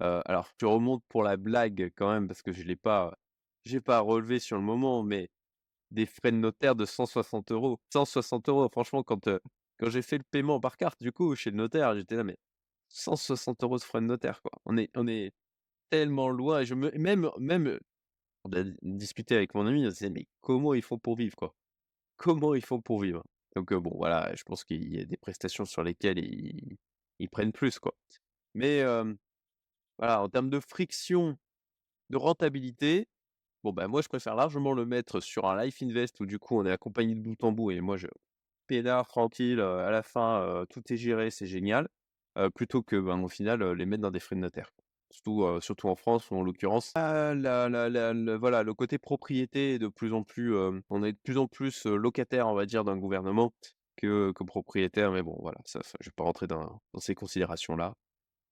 [0.00, 3.18] Alors je remonte pour la blague quand même parce que je l'ai pas
[3.64, 5.30] j'ai pas relevé sur le moment, mais
[5.92, 7.80] des frais de notaire de 160 €.
[7.92, 9.28] 160 €, franchement, quand,
[9.78, 12.36] quand j'ai fait le paiement par carte, du coup, chez le notaire, j'étais là, mais
[12.90, 14.52] 160 € de frais de notaire, quoi.
[14.66, 15.32] On est on est
[15.90, 17.78] tellement loin et je me même même,
[18.44, 21.54] on a discuté avec mon ami, on disait: «Mais comment ils font pour vivre, quoi?
[22.18, 23.24] Comment ils font pour vivre?»
[23.56, 26.76] donc bon, voilà, je pense qu'il y a des prestations sur lesquelles ils
[27.20, 27.94] ils prennent plus, quoi.
[28.54, 28.82] Mais
[29.98, 31.36] voilà, en termes de friction,
[32.10, 33.08] de rentabilité,
[33.64, 36.58] bon, bah, moi, je préfère largement le mettre sur un life invest où du coup,
[36.60, 38.08] on est accompagné de bout en bout et moi, je
[38.68, 41.88] peinard, tranquille, à la fin, tout est géré, c'est génial,
[42.54, 44.70] plutôt que, ben, au final, les mettre dans des frais de notaire.
[45.12, 47.34] Surtout, surtout en France où en l'occurrence, la
[47.68, 50.54] la la voilà, le côté propriété est de plus en plus,
[50.90, 53.52] on est de plus en plus, locataire, on va dire, d'un gouvernement
[53.96, 55.12] que que propriétaire.
[55.12, 57.94] Mais bon, voilà, ça je vais pas rentrer dans dans ces considérations-là.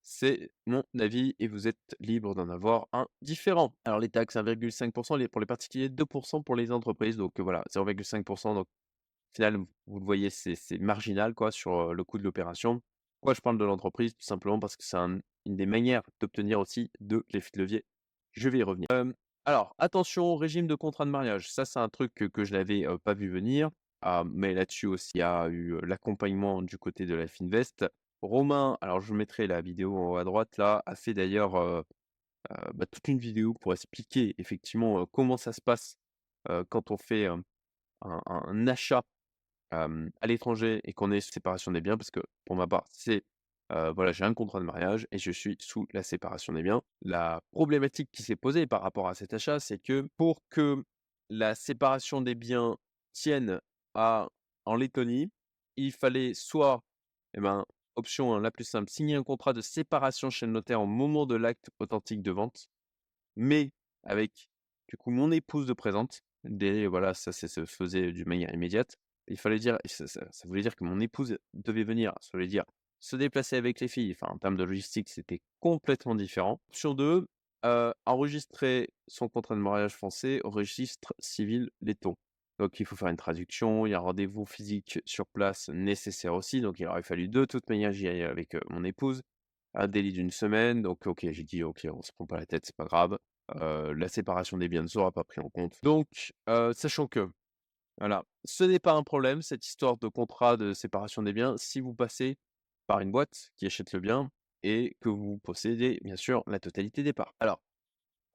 [0.05, 3.75] C'est mon avis et vous êtes libre d'en avoir un différent.
[3.85, 8.55] Alors les taxes 1,5 les pour les particuliers, 2% pour les entreprises, donc voilà, 0,5
[8.55, 12.81] donc au final, vous le voyez, c'est marginal, quoi, sur, le coût de l'opération.
[13.21, 14.15] Pourquoi je parle de l'entreprise?
[14.15, 17.85] Tout simplement parce que c'est un une des manières d'obtenir aussi de l'effet de levier.
[18.33, 18.89] Je vais y revenir.
[19.45, 21.51] Alors attention au régime de contrat de mariage.
[21.51, 23.71] Ça, c'est un truc que je n'avais, pas vu venir.
[24.01, 27.87] Ah, mais là-dessus aussi, il y a eu, l'accompagnement du côté de la Finvest.
[28.27, 31.85] Romain, alors je mettrai la vidéo en haut à droite là, a fait d'ailleurs,
[32.75, 35.97] bah, toute une vidéo pour expliquer effectivement, comment ça se passe,
[36.69, 37.29] quand on fait,
[38.03, 39.03] un achat,
[39.71, 41.97] à l'étranger et qu'on est séparation des biens.
[41.97, 43.25] Parce que pour ma part, c'est,
[43.71, 46.83] voilà, j'ai un contrat de mariage et je suis sous la séparation des biens.
[47.03, 50.85] La problématique qui s'est posée par rapport à cet achat, c'est que pour que
[51.29, 52.77] la séparation des biens
[53.13, 53.61] tienne
[53.95, 55.31] en Lettonie,
[55.77, 56.83] il fallait soit,
[57.37, 57.65] eh ben,
[57.97, 61.27] option, hein, la plus simple, signer un contrat de séparation chez le notaire au moment
[61.27, 62.69] de l'acte authentique de vente,
[63.37, 63.73] mais
[64.05, 64.51] avec,
[64.89, 66.23] du coup, mon épouse de présente.
[66.45, 68.99] Dès voilà, ça, se faisait d'une manière immédiate.
[69.29, 72.65] Il fallait dire ça voulait dire que mon épouse devait venir, ça voulait dire
[73.01, 76.59] se déplacer avec les filles, en termes de logistique, c'était complètement différent.
[76.69, 77.27] Option 2,
[77.67, 82.17] heu, enregistrer son contrat de mariage français au registre civil letton.
[82.59, 86.35] Donc il faut faire une traduction, il y a un rendez-vous physique sur place nécessaire
[86.35, 89.23] aussi, donc il aurait fallu de toute manière j'y aille avec, mon épouse.
[89.77, 92.65] Un délai d'une semaine, donc OK, j'ai dit: «OK, on se prend pas la tête,
[92.65, 93.19] c'est pas grave».
[93.49, 95.79] La séparation des biens ne sera pas pris en compte.
[95.83, 96.33] Donc
[96.75, 97.29] sachant que,
[97.99, 101.81] voilà, ce n'est pas un problème cette histoire de contrat de séparation des biens si
[101.81, 102.37] vous passez
[102.87, 104.31] par une boîte qui achète le bien
[104.63, 107.35] et que vous possédez bien sûr la totalité des parts.
[107.41, 107.61] Alors,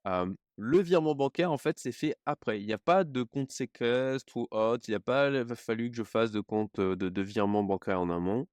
[0.04, 2.60] le virement bancaire en fait c'est fait après.
[2.60, 5.96] Il y a pas de compte séquestre ou autre, il y a pas fallu que
[5.96, 8.46] je fasse de compte, de virement bancaire en amont.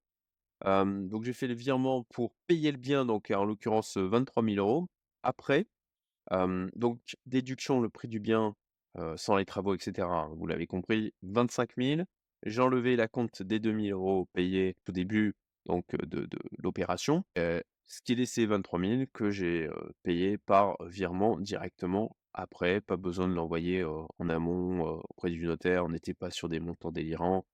[0.65, 4.59] Donc j'ai fait le virement pour payer le bien, donc en l'occurrence, heu, 23 000
[4.59, 4.87] €.
[5.23, 5.67] Après,
[6.31, 8.55] donc déduction le prix du bien,
[9.17, 12.05] sans les travaux et cetera, hein, vous l'avez compris, 25 000.
[12.45, 16.27] J'ai enlevé l'acompte des 2 000 € payés au début, donc de
[16.59, 17.23] l'opération,
[17.87, 19.69] ce qui laissait 23 000 que j'ai,
[20.03, 22.81] payé par virement directement après.
[22.81, 25.85] Pas besoin de l'envoyer, en amont, auprès du notaire.
[25.85, 27.45] On n'était pas sur des montants délirants.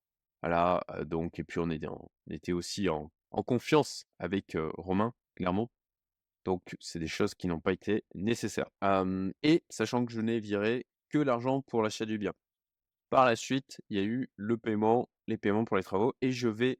[0.42, 3.10] Voilà, donc et puis on était aussi en
[3.44, 5.72] confiance avec, Romain, clairement.
[6.46, 8.70] Donc c'est des choses qui n'ont pas été nécessaires.
[9.44, 12.34] Et sachant que je n'ai viré que l'argent pour l'achat du bien.
[13.10, 16.32] Par la suite, il y a eu le paiement, les paiements pour les travaux et
[16.32, 16.78] je vais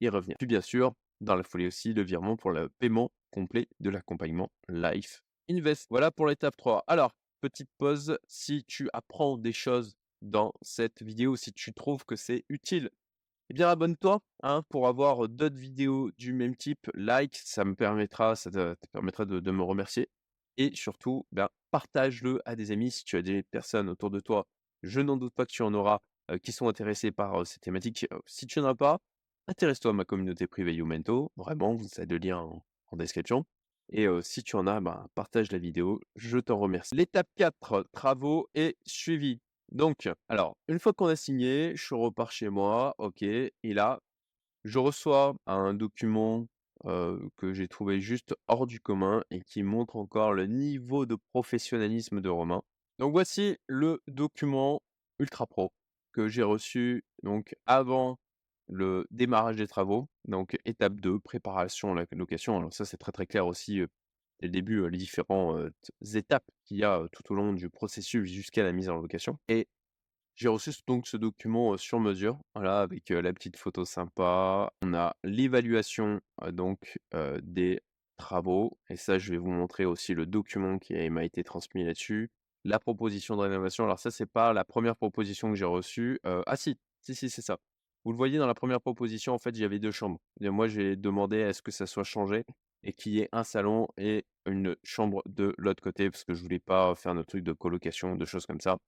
[0.00, 0.36] y revenir.
[0.38, 4.50] Puis bien sûr, dans la foulée aussi, le virement pour le paiement complet de l'accompagnement
[4.68, 5.86] Life Invest.
[5.90, 6.84] Voilà pour l'étape 3.
[6.86, 12.16] Alors, petite pause, si tu apprends des choses dans cette vidéo, si tu trouves que
[12.16, 12.90] c'est utile,
[13.48, 16.90] eh bien abonne-toi hein, pour avoir d'autres vidéos du même type.
[16.94, 20.08] Like, ça me permettra, ça te, permettra de, me remercier.
[20.56, 24.46] Et surtout, ben, partage-le à des amis si tu as des personnes autour de toi.
[24.82, 26.00] Je n'en doute pas que tu en auras
[26.30, 28.06] euh, qui sont intéressés par euh, ces thématiques.
[28.26, 28.98] Si tu n'en as pas,
[29.48, 31.32] intéresse-toi à ma communauté privée Youmento.
[31.36, 33.44] Vraiment, ça a de lien en description.
[33.90, 36.94] Et si tu en as, ben, partage la vidéo, je t'en remercie.
[36.94, 39.40] L'étape 4, travaux et suivi.
[39.70, 44.00] Donc, alors, une fois qu'on a signé, je repars chez moi, ok, et là,
[44.64, 46.46] je reçois un document
[46.84, 52.20] que j'ai trouvé juste hors du commun et qui montre encore le niveau de professionnalisme
[52.20, 52.62] de Romain.
[52.98, 54.82] Donc voici le document
[55.18, 55.72] Ultra Pro
[56.12, 58.18] que j'ai reçu donc avant
[58.68, 60.08] le démarrage des travaux.
[60.26, 62.56] Donc étape 2, préparation à la location.
[62.56, 63.80] Alors ça c'est très très clair aussi
[64.40, 65.72] dès le début les différentes
[66.14, 69.38] étapes qu'il y a tout au long du processus jusqu'à la mise en location.
[69.48, 69.68] Et
[70.34, 74.70] j'ai reçu donc ce document sur mesure, voilà, avec la petite photo sympa.
[74.82, 76.20] On a l'évaluation
[76.52, 76.98] donc
[77.42, 77.80] des
[78.18, 82.30] travaux, et ça, je vais vous montrer aussi le document qui m'a été transmis là-dessus.
[82.64, 83.84] La proposition de rénovation.
[83.84, 86.20] Alors ça, c'est pas la première proposition que j'ai reçue.
[86.24, 87.58] ah si, si, si, c'est ça.
[88.06, 90.20] Vous le voyez dans la première proposition, en fait, j'avais deux chambres.
[90.40, 92.44] moi, j'ai demandé à ce que ça soit changé
[92.84, 96.40] et qu'il y ait un salon et une chambre de l'autre côté parce que je
[96.40, 98.78] voulais pas faire notre truc de colocation, de choses comme ça.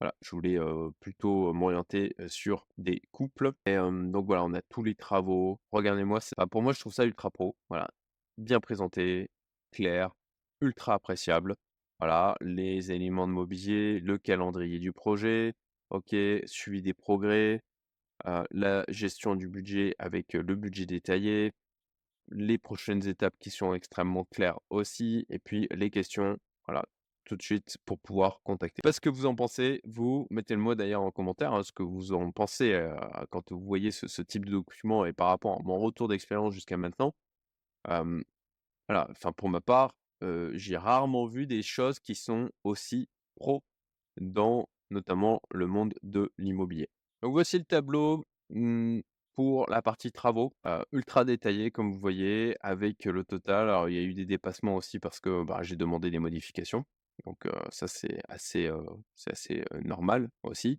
[0.00, 0.58] Voilà, je voulais
[0.98, 3.52] plutôt m'orienter sur des couples.
[3.64, 5.60] Et donc voilà, on a tous les travaux.
[5.70, 6.18] Regardez-moi,
[6.50, 7.54] pour moi, je trouve ça ultra pro.
[7.68, 7.88] Voilà,
[8.38, 9.30] bien présenté,
[9.70, 10.10] clair,
[10.60, 11.54] ultra appréciable.
[12.00, 15.54] Voilà, les éléments de mobilier, le calendrier du projet,
[15.90, 17.62] ok, suivi des progrès,
[18.50, 21.52] la gestion du budget avec le budget détaillé,
[22.28, 26.84] les prochaines étapes qui sont extrêmement claires aussi, et puis les questions, voilà,
[27.24, 28.80] tout de suite pour pouvoir contacter.
[28.82, 31.82] Parce que vous en pensez, vous mettez le mot d'ailleurs en commentaire, hein, ce que
[31.82, 32.88] vous en pensez
[33.30, 36.76] quand vous voyez ce, type de document et par rapport à mon retour d'expérience jusqu'à
[36.76, 37.14] maintenant.
[37.86, 43.62] voilà, enfin pour ma part, j'ai rarement vu des choses qui sont aussi pro
[44.20, 46.88] dans notamment le monde de l'immobilier.
[47.24, 49.00] Donc voici le tableau mmh,
[49.34, 50.54] pour la partie travaux,
[50.92, 53.70] ultra détaillé comme vous voyez, avec le total.
[53.70, 56.84] Alors il y a eu des dépassements aussi parce que bah, j'ai demandé des modifications.
[57.24, 58.70] Donc ça, c'est assez,
[59.14, 60.78] c'est assez normal aussi.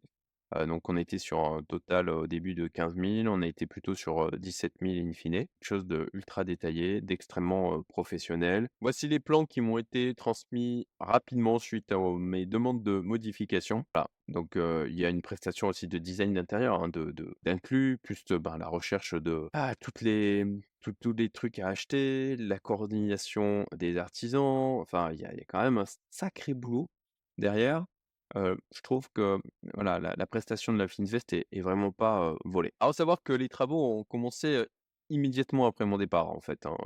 [0.67, 3.95] Donc on était sur un total au début de 15 000, on a été plutôt
[3.95, 5.33] sur 17 000 in fine.
[5.33, 8.67] Quelque chose de ultra détaillé, d'extrêmement professionnel.
[8.79, 13.85] Voici les plans qui m'ont été transmis rapidement suite à mes demandes de modification.
[13.93, 14.09] Voilà.
[14.27, 18.57] Donc il y a une prestation aussi de design d'intérieur, hein, de, d'inclus, plus ben,
[18.57, 20.45] la recherche de ah, toutes les,
[20.93, 24.79] tous les trucs à acheter, la coordination des artisans.
[24.81, 26.89] Enfin, il y, a quand même un sacré boulot
[27.37, 27.85] derrière.
[28.33, 29.39] Je trouve que
[29.73, 32.73] voilà, la, prestation de la Finsvest est, est vraiment pas volée.
[32.79, 34.65] Alors, savoir que les travaux ont commencé
[35.09, 36.65] immédiatement après mon départ, en fait.
[36.65, 36.77] Hein,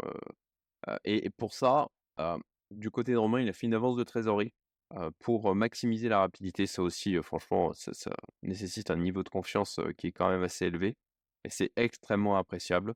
[1.03, 1.89] et, pour ça,
[2.71, 4.53] du côté de Romain, il a fait une avance de trésorerie
[5.19, 6.65] pour maximiser la rapidité.
[6.67, 10.97] Ça aussi, franchement, ça, nécessite un niveau de confiance qui est quand même assez élevé.
[11.45, 12.93] Et c'est extrêmement appréciable.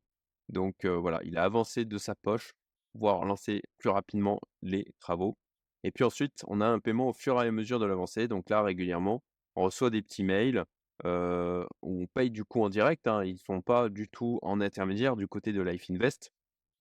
[0.49, 2.53] Donc voilà, il a avancé de sa poche,
[2.93, 5.37] pouvoir lancer plus rapidement les travaux.
[5.83, 8.27] Et puis ensuite, on a un paiement au fur et à mesure de l'avancée.
[8.27, 9.23] Donc là, régulièrement,
[9.55, 10.65] on reçoit des petits mails
[11.03, 13.07] où on paye du coup en direct.
[13.07, 13.23] Hein.
[13.25, 16.31] Ils ne sont pas du tout en intermédiaire du côté de Life Invest.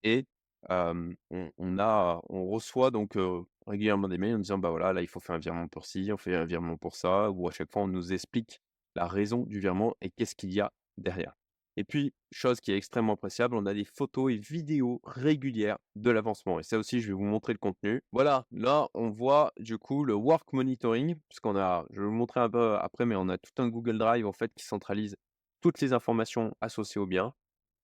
[0.04, 0.26] Et
[0.70, 3.18] on, a, on reçoit donc
[3.66, 6.10] régulièrement des mails en disant bah voilà, là il faut faire un virement pour ci,
[6.12, 8.60] on fait un virement pour ça, ou à chaque fois on nous explique
[8.94, 11.34] la raison du virement et qu'est-ce qu'il y a derrière.
[11.76, 16.11] Et puis, chose qui est extrêmement appréciable, on a des photos et vidéos régulières de
[16.11, 16.61] l'avancement.
[16.61, 18.02] Et ça aussi, je vais vous montrer le contenu.
[18.12, 22.40] Voilà, là, on voit du coup le work monitoring, puisqu'on a, je vais vous montrer
[22.40, 25.16] un peu après, mais on a tout un Google Drive en fait qui centralise
[25.62, 27.32] toutes les informations associées au bien.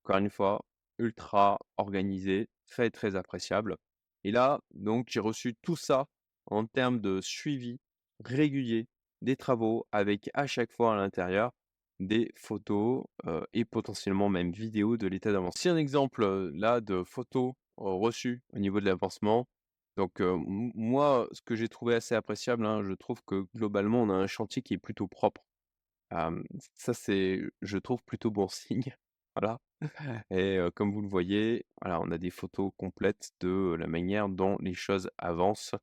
[0.03, 0.65] Encore une fois,
[0.99, 3.77] ultra organisé, très très appréciable.
[4.23, 6.05] Et là, donc, j'ai reçu tout ça
[6.45, 7.79] en termes de suivi
[8.23, 8.87] régulier
[9.21, 11.51] des travaux avec à chaque fois à l'intérieur
[11.99, 13.03] des photos
[13.53, 15.51] et potentiellement même vidéos de l'état d'avancement.
[15.55, 19.47] C'est un exemple là de photos reçues au niveau de l'avancement.
[19.97, 24.13] Donc moi, ce que j'ai trouvé assez appréciable, hein, je trouve que globalement, on a
[24.13, 25.43] un chantier qui est plutôt propre.
[26.75, 28.95] ça, c'est, je trouve, plutôt bon signe.
[29.35, 29.59] Voilà.
[30.29, 34.57] Et comme vous le voyez, voilà, on a des photos complètes de la manière dont
[34.59, 35.75] les choses avancent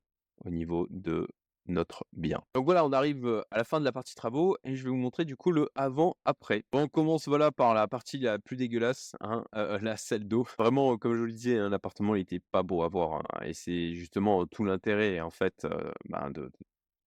[0.45, 1.27] au niveau de
[1.67, 2.41] notre bien.
[2.53, 4.95] Donc voilà, on arrive à la fin de la partie travaux et je vais vous
[4.95, 6.63] montrer du coup le avant-après.
[6.73, 10.47] on commence voilà par la partie la plus dégueulasse, hein, la salle d'eau.
[10.57, 13.53] Vraiment, comme je vous le disais, un appartement il pas beau à voir hein, et
[13.53, 15.67] c'est justement tout l'intérêt en fait
[16.09, 16.31] ben,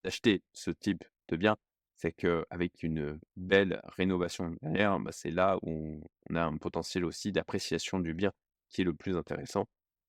[0.03, 1.57] d'acheter ce type de bien.
[1.95, 7.31] C'est qu'avec une belle rénovation derrière, bah, c'est là où on a un potentiel aussi
[7.31, 8.31] d'appréciation du bien
[8.69, 9.67] qui est le plus intéressant.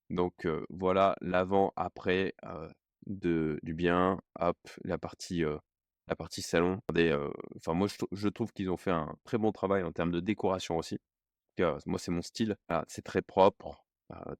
[0.08, 2.34] Donc voilà l'avant-après
[3.06, 5.42] de, du bien, hop, la partie,
[6.08, 6.80] la partie salon.
[7.56, 10.76] enfin, moi, je, trouve qu'ils ont fait un très bon travail en termes de décoration
[10.78, 10.98] aussi.
[11.86, 12.56] moi, c'est mon style.
[12.88, 13.84] c'est très propre.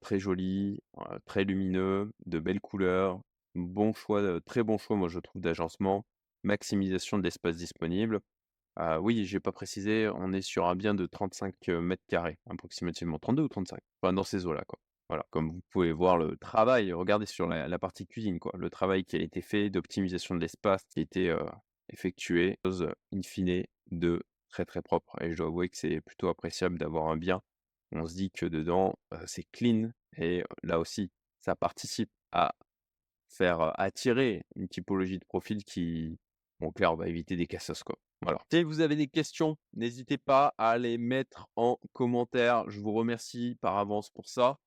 [0.01, 0.81] très joli,
[1.27, 3.21] très lumineux, de belles couleurs,
[3.55, 6.05] bon choix, très bon choix, moi je trouve d'agencement,
[6.43, 8.21] maximisation de l'espace disponible.
[8.77, 13.19] Ah oui, j'ai pas précisé, on est sur un bien de 35 mètres carrés approximativement,
[13.19, 13.81] 32 ou 35?
[14.03, 14.79] Enfin dans ces eaux-là, quoi.
[15.13, 19.05] Voilà, comme vous pouvez voir le travail, regardez sur la partie cuisine, quoi, le travail
[19.05, 21.37] qui a été fait d'optimisation de l'espace qui a été,
[21.91, 26.29] effectué, chose, in fine de très, très propre et je dois avouer que c'est plutôt
[26.29, 27.43] appréciable d'avoir un bien,
[27.91, 28.95] on se dit que dedans,
[29.27, 31.11] c'est clean et là aussi,
[31.43, 32.55] ça participe à
[33.29, 36.19] faire, attirer une typologie de profil qui
[36.59, 37.99] bon clair, on va éviter des cassos, quoi.
[38.51, 42.71] Si vous avez des questions, n'hésitez pas à les mettre en commentaire.
[42.71, 44.59] Je vous remercie par avance pour ça.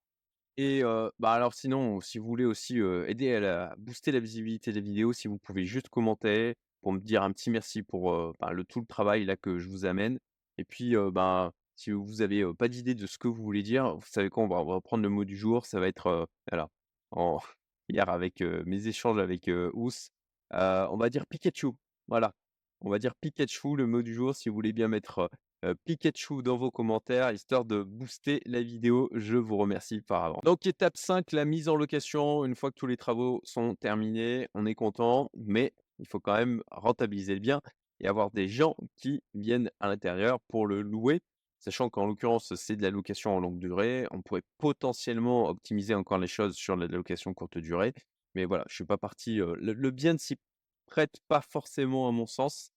[0.58, 0.84] Et
[1.20, 5.28] bah, alors sinon, si vous voulez aussi, aider à booster la visibilité des vidéos, si
[5.28, 9.26] vous pouvez juste commenter pour me dire un petit merci pour, bah, tout le travail
[9.26, 10.20] là que je vous amène.
[10.58, 14.06] Et puis, ben, si vous avez, pas d'idée de ce que vous voulez dire, vous
[14.06, 14.44] savez quoi?
[14.44, 16.70] On va on prendre le mot du jour, ça va être, voilà,
[17.90, 20.10] hier avec, mes échanges avec, Ous,
[20.52, 21.72] on va dire Pikachu.
[22.08, 22.34] Voilà.
[22.82, 25.30] On va dire Pikachu, le mot du jour, si vous voulez bien mettre,
[25.86, 29.10] Pikachu dans vos commentaires, histoire de booster la vidéo.
[29.14, 30.42] Je vous remercie par avance.
[30.44, 32.46] Donc étape 5, la mise en location.
[32.46, 36.36] Une fois que tous les travaux sont terminés, on est content, mais il faut quand
[36.36, 37.62] même rentabiliser le bien
[38.00, 41.22] et avoir des gens qui viennent à l'intérieur pour le louer.
[41.60, 44.06] Sachant qu'en l'occurrence, c'est de la location en longue durée.
[44.12, 47.94] On pourrait potentiellement optimiser encore les choses sur la location courte durée.
[48.36, 50.36] Mais voilà, je suis pas parti, heu, le le bien ne s'y
[50.86, 52.75] prête pas forcément à mon sens.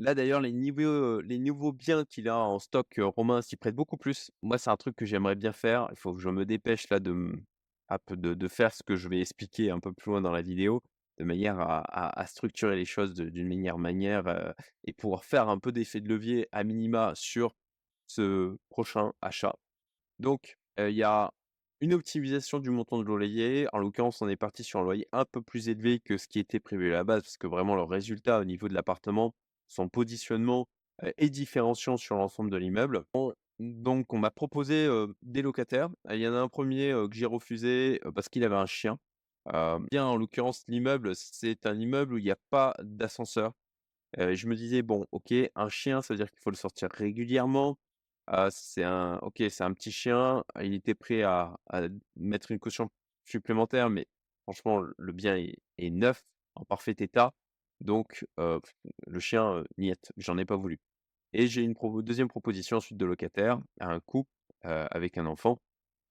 [0.00, 4.30] Là d'ailleurs, les nouveaux biens qu'il a en stock, heu, Romain s'y prête beaucoup plus.
[4.42, 5.88] Moi, c'est un truc que j'aimerais bien faire.
[5.90, 9.78] Il faut que je me dépêche là de faire ce que je vais expliquer un
[9.78, 10.82] peu plus loin dans la vidéo,
[11.18, 14.54] de manière à structurer les choses d'une meilleure manière, heu
[14.86, 17.54] et pouvoir faire un peu d'effet de levier à minima sur
[18.06, 19.54] ce prochain achat.
[20.18, 21.30] Donc, il y a
[21.82, 23.68] une optimisation du montant de loyer.
[23.74, 26.38] En l'occurrence, on est parti sur un loyer un peu plus élevé que ce qui
[26.38, 29.34] était prévu à la base, parce que vraiment le résultat au niveau de l'appartement,
[29.70, 30.68] son positionnement,
[31.18, 33.04] est différenciant sur l'ensemble de l'immeuble.
[33.14, 34.88] On donc on m'a proposé,
[35.22, 35.90] des locataires.
[36.10, 38.98] Il y en a un premier er que j'ai refusé, parce qu'il avait un chien.
[39.52, 43.52] Hem, bien en l'occurrence, l'immeuble, c'est un immeuble où il y a pas d'ascenseur.
[44.18, 47.78] Je me disais: «Bon, OK, un chien, ça veut dire qu'il faut le sortir régulièrement».
[48.32, 51.56] Heu, c'est un OK, c'est un petit chien, il était prêt à
[52.16, 52.90] mettre une caution
[53.24, 54.06] supplémentaire, mais
[54.44, 55.36] franchement, le bien
[55.78, 56.22] est neuf,
[56.56, 57.34] en parfait état,
[57.80, 60.78] donc le chien, heu, niet, j'en ai pas voulu.
[61.32, 64.30] Et j'ai une 2 proposition ensuite de locataire, un couple,
[64.62, 65.60] avec un enfant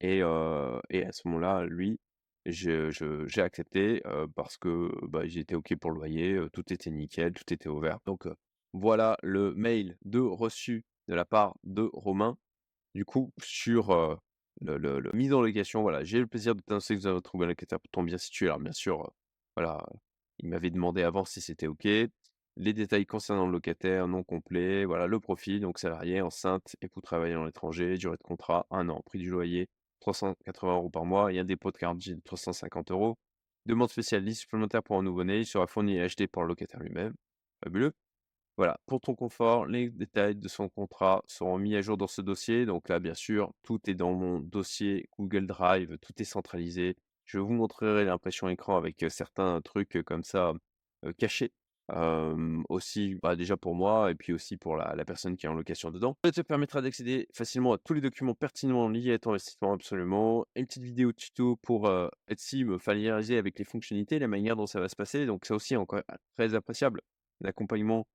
[0.02, 2.00] et à ce moment-là, lui,
[2.46, 2.90] j'ai
[3.38, 4.02] accepté,
[4.36, 8.00] parce que, bah, ils étaient OK pour le loyer, tout était nickel, tout était ouvert.
[8.06, 8.28] Donc
[8.74, 12.38] voilà le mail de reçu de la part de Romain.
[12.96, 14.20] Du coup, sur,
[14.62, 17.50] le mise en location, voilà, j'ai le plaisir de t'annoncer que vous avez trouvé un
[17.50, 18.48] locataire pour ton bien situé.
[18.48, 19.12] Alors bien sûr,
[19.56, 19.86] voilà,
[20.40, 21.86] il m'avait demandé avant si c'était OK.
[21.86, 27.44] Les détails concernant le locataire, nom complet, voilà, le profil, donc salarié, enceinte, époux travaillant
[27.44, 29.70] à l'étranger, durée de contrat, 1 an, prix du loyer,
[30.02, 33.18] 380 euros par mois et un dépôt de garantie de 350 euros.
[33.66, 36.82] Demande spéciale liste supplémentaire pour un nouveau-né, il sera fourni et acheté par le locataire
[36.82, 37.14] lui-même.
[37.64, 37.94] Fabuleux.
[38.58, 42.22] Voilà, pour ton confort, les détails de son contrat seront mis à jour dans ce
[42.22, 42.66] dossier.
[42.66, 46.98] Donc là, bien sûr, tout est dans mon dossier Google Drive, tout est centralisé.
[47.30, 50.52] Je vous montrerai l'impression écran avec certains trucs comme ça
[51.20, 51.54] cachés.
[52.70, 55.92] Aussi, bah, déjà pour moi et puis aussi pour la, personne qui est en location
[55.92, 56.18] dedans.
[56.26, 60.44] Ça te permettra d'accéder facilement à tous les documents pertinents liés à ton investissement absolument.
[60.56, 61.88] Une petite vidéo tuto pour
[62.28, 65.28] Etsy me familiariser avec les fonctionnalités, la manière dont ça va se passer.
[65.28, 66.02] Donc ça aussi, encore
[66.36, 67.02] très appréciable.
[67.42, 68.08] L'accompagnement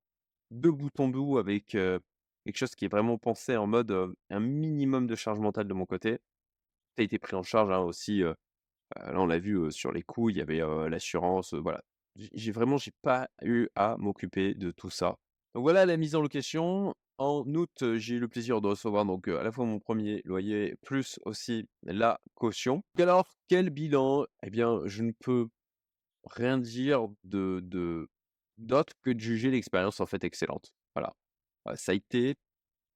[0.51, 5.07] de bout en bout avec, quelque chose qui est vraiment pensé en mode, un minimum
[5.07, 6.19] de charge mentale de mon côté.
[6.97, 8.23] Ça a été pris en charge, hein, aussi,
[8.95, 11.81] là on l'a vu, sur les coûts, il y avait, l'assurance, voilà.
[12.15, 15.17] J'ai vraiment j'ai pas eu à m'occuper de tout ça.
[15.53, 16.93] Donc voilà la mise en location.
[17.17, 20.75] En août, j'ai eu le plaisir de recevoir donc, à la fois mon premier loyer
[20.81, 22.83] plus aussi la caution.
[22.99, 24.25] Alors quel bilan?
[24.43, 25.47] Eh bien, je ne peux
[26.25, 28.09] rien dire de de
[28.57, 30.71] d'autre que de juger l'expérience en fait excellente.
[30.93, 31.13] Voilà.
[31.75, 32.35] Ça a été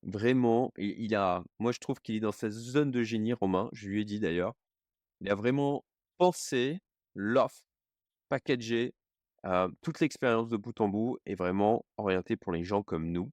[0.04, 3.90] vraiment il a moi je trouve qu'il est dans sa zone de génie Romain, je
[3.90, 4.54] lui ai dit d'ailleurs.
[5.22, 5.84] Il a vraiment
[6.18, 6.80] pensé
[7.16, 7.62] l'offre
[8.30, 8.94] packagée,
[9.46, 13.32] heu, toute l'expérience de bout en bout est vraiment orientée pour les gens comme nous.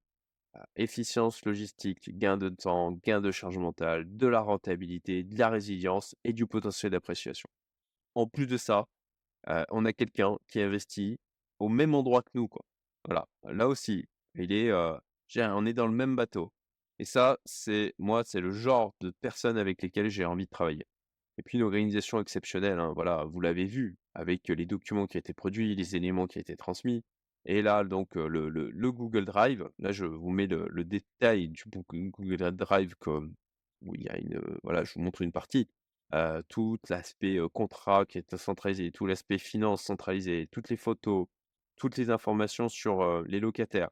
[0.57, 5.51] Heu, efficience logistique, gain de temps, gain de charge mentale, de la rentabilité, de la
[5.51, 7.49] résilience et du potentiel d'appréciation.
[8.15, 8.87] En plus de ça,
[9.49, 11.19] heu, on a quelqu'un qui investit
[11.61, 12.49] au même endroit que nous.
[13.07, 14.07] Voilà, là aussi,
[14.37, 16.53] il est, on est dans le même bateau
[16.99, 20.87] et ça, c'est moi, c'est le genre de personnes avec lesquelles j'ai envie de travailler.
[21.39, 22.93] Et puis une organisation exceptionnelle, hein.
[22.95, 26.41] Voilà, vous l'avez vu avec les documents qui ont été produits, les éléments qui ont
[26.41, 27.03] été transmis
[27.45, 31.65] et là donc le le le Google Drive, là je vous mets le détail du
[31.69, 32.95] Google Drive
[33.83, 35.69] où il y a une, voilà, je vous montre une partie,
[36.49, 41.27] tout l'aspect, contrat qui est centralisé, tout l'aspect finance centralisé, toutes les photos,
[41.77, 43.91] toutes les informations sur, les locataires,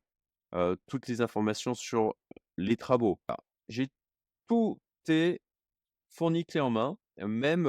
[0.86, 2.14] toutes les informations sur
[2.56, 3.20] les travaux.
[3.68, 3.88] J'ai
[4.48, 5.40] tout est
[6.08, 7.64] fourni clé en main, même,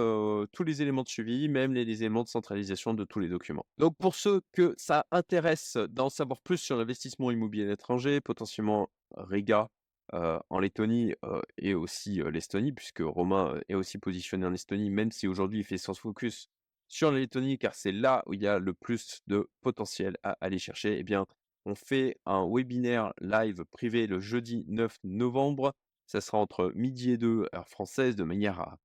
[0.52, 3.66] tous les éléments de suivi, même les éléments de centralisation de tous les documents.
[3.78, 8.90] Donc pour ceux que ça intéresse d'en savoir plus sur l'investissement immobilier à l'étranger, potentiellement
[9.16, 9.70] Riga,
[10.12, 11.14] en Lettonie,
[11.58, 15.78] et aussi, l'Estonie puisque Romain, est aussi positionné en Estonie, même si aujourd'hui il fait
[15.78, 16.48] son focus
[16.88, 20.38] sur la Lettonie car c'est là où il y a le plus de potentiel à
[20.42, 21.00] aller chercher.
[21.00, 21.26] Eh bien,
[21.66, 25.74] on fait un webinaire live privé le jeudi 9 novembre.
[26.06, 28.78] Ça sera entre midi et 2 heure française de manière à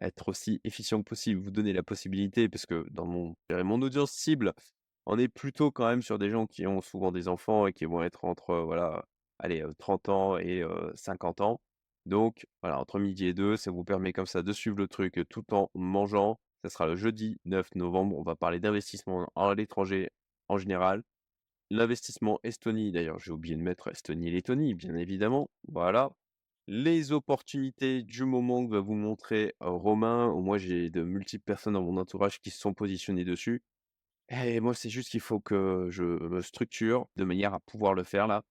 [0.00, 3.34] être aussi efficient que possible, vous donner la possibilité parce que dans mon
[3.82, 4.52] audience cible,
[5.06, 7.84] on est plutôt quand même sur des gens qui ont souvent des enfants et qui
[7.86, 9.04] vont être entre, heu, voilà,
[9.38, 11.60] allez, heu, 30 ans et heu, 50 ans.
[12.06, 15.18] Donc voilà, entre midi et 2, ça vous permet comme ça de suivre le truc,
[15.18, 16.40] heu, tout en mangeant.
[16.64, 18.16] Ça sera le jeudi 9 novembre.
[18.18, 20.10] On va parler d'investissement à l'étranger
[20.48, 21.02] en général.
[21.70, 25.50] L'investissement Estonie, d'ailleurs, j'ai oublié de mettre Estonie et Lettonie, bien évidemment.
[25.68, 26.10] Voilà.
[26.70, 31.82] Les opportunités du moment que va vous montrer, Romain, moi j'ai de multiples personnes dans
[31.82, 33.62] mon entourage qui se sont positionnées dessus.
[34.28, 38.04] Et moi c'est juste qu'il faut que je me structure de manière à pouvoir le
[38.04, 38.44] faire là.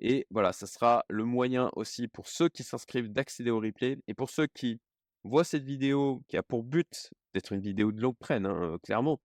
[0.00, 4.12] Et voilà, ça sera le moyen aussi pour ceux qui s'inscrivent d'accéder au replay et
[4.12, 4.78] pour ceux qui
[5.24, 9.18] voient cette vidéo qui a pour but d'être une vidéo de longue traîne, hein, clairement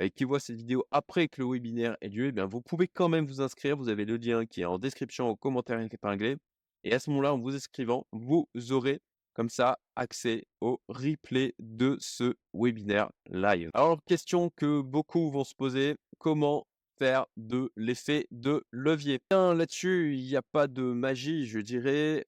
[0.00, 2.88] et qui voient cette vidéo après que le webinaire ait lieu, eh bien vous pouvez
[2.88, 3.76] quand même vous inscrire.
[3.76, 6.36] Vous avez le lien qui est en description, en commentaire épinglé
[6.84, 9.00] et à ce moment-là, en vous inscrivant, vous aurez
[9.34, 13.70] comme ça accès au replay de ce webinaire live.
[13.74, 16.66] Alors, question que beaucoup vont se poser, comment
[16.98, 19.18] faire de l'effet de levier?
[19.30, 22.26] Bien là-dessus, il n'y a pas de magie, je dirais.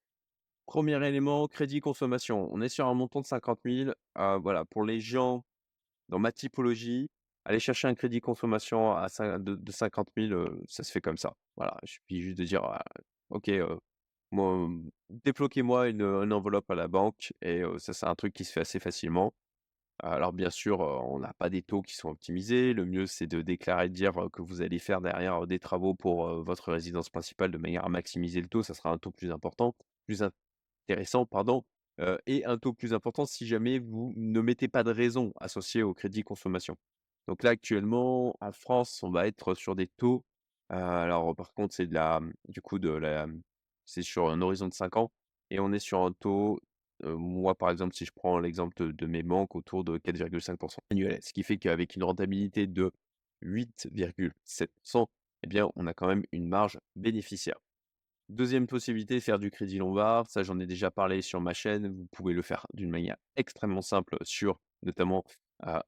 [0.66, 2.48] Premier élément, crédit consommation.
[2.52, 3.94] On est sur un montant de 50 000.
[4.18, 5.44] Heu, voilà, pour les gens
[6.08, 7.08] dans ma typologie,
[7.44, 11.18] aller chercher un crédit consommation à de de 50 000, heu, ça se fait comme
[11.18, 11.34] ça.
[11.56, 12.82] Voilà, il suffit juste dire: «Ah,
[13.30, 13.78] OK, heu,
[14.34, 14.68] moi,
[15.10, 18.80] débloquez-moi une, enveloppe à la banque» et ça, c'est un truc qui se fait assez
[18.80, 19.34] facilement.
[20.00, 22.72] Alors bien sûr, on n'a pas des taux qui sont optimisés.
[22.72, 26.28] Le mieux, c'est de déclarer, de dire, que vous allez faire derrière, des travaux pour,
[26.42, 28.62] votre résidence principale de manière à maximiser le taux.
[28.62, 29.74] Ça sera un taux plus important,
[30.06, 30.22] plus
[30.88, 31.64] intéressant, pardon,
[32.26, 35.94] et un taux plus important si jamais vous ne mettez pas de raison associée au
[35.94, 36.76] crédit consommation.
[37.28, 40.24] Donc là, actuellement, en France, on va être sur des taux,
[40.68, 43.26] alors par contre, c'est de la, du coup, de la,
[43.86, 45.12] c'est sur un horizon de 5 ans
[45.50, 46.60] et on est sur un taux,
[47.02, 51.18] moi, par exemple, si je prends l'exemple de de mes banques, autour de 4,5% annuel.
[51.22, 52.92] Ce qui fait qu'avec une rentabilité de
[53.42, 55.06] 8,7
[55.44, 57.58] eh bien, on a quand même une marge bénéficiaire.
[58.30, 60.26] Deuxième possibilité, faire du crédit lombard.
[60.30, 61.88] Ça, j'en ai déjà parlé sur ma chaîne.
[61.88, 65.22] Vous pouvez le faire d'une manière extrêmement simple sur notamment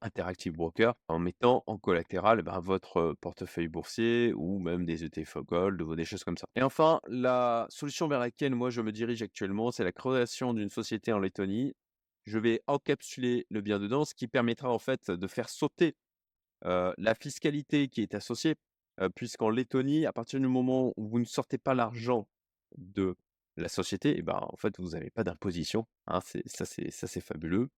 [0.01, 5.83] Interactive Brokers en mettant en collatéral, ben, votre, portefeuille boursier ou même des ETF Gold
[5.83, 6.47] ou des choses comme ça.
[6.57, 10.70] Et enfin, la solution vers laquelle moi je me dirige actuellement, c'est la création d'une
[10.70, 11.74] société en Lettonie.
[12.24, 15.95] Je vais encapsuler le bien dedans, ce qui permettra en fait de faire sauter,
[16.62, 18.57] la fiscalité qui est associée,
[19.14, 22.27] puisqu'en Lettonie, à partir du moment où vous ne sortez pas l'argent
[22.79, 23.14] de
[23.57, 26.20] la société et ben, en fait, vous n'avez pas d'imposition, hein.
[26.47, 27.68] Ça c'est fabuleux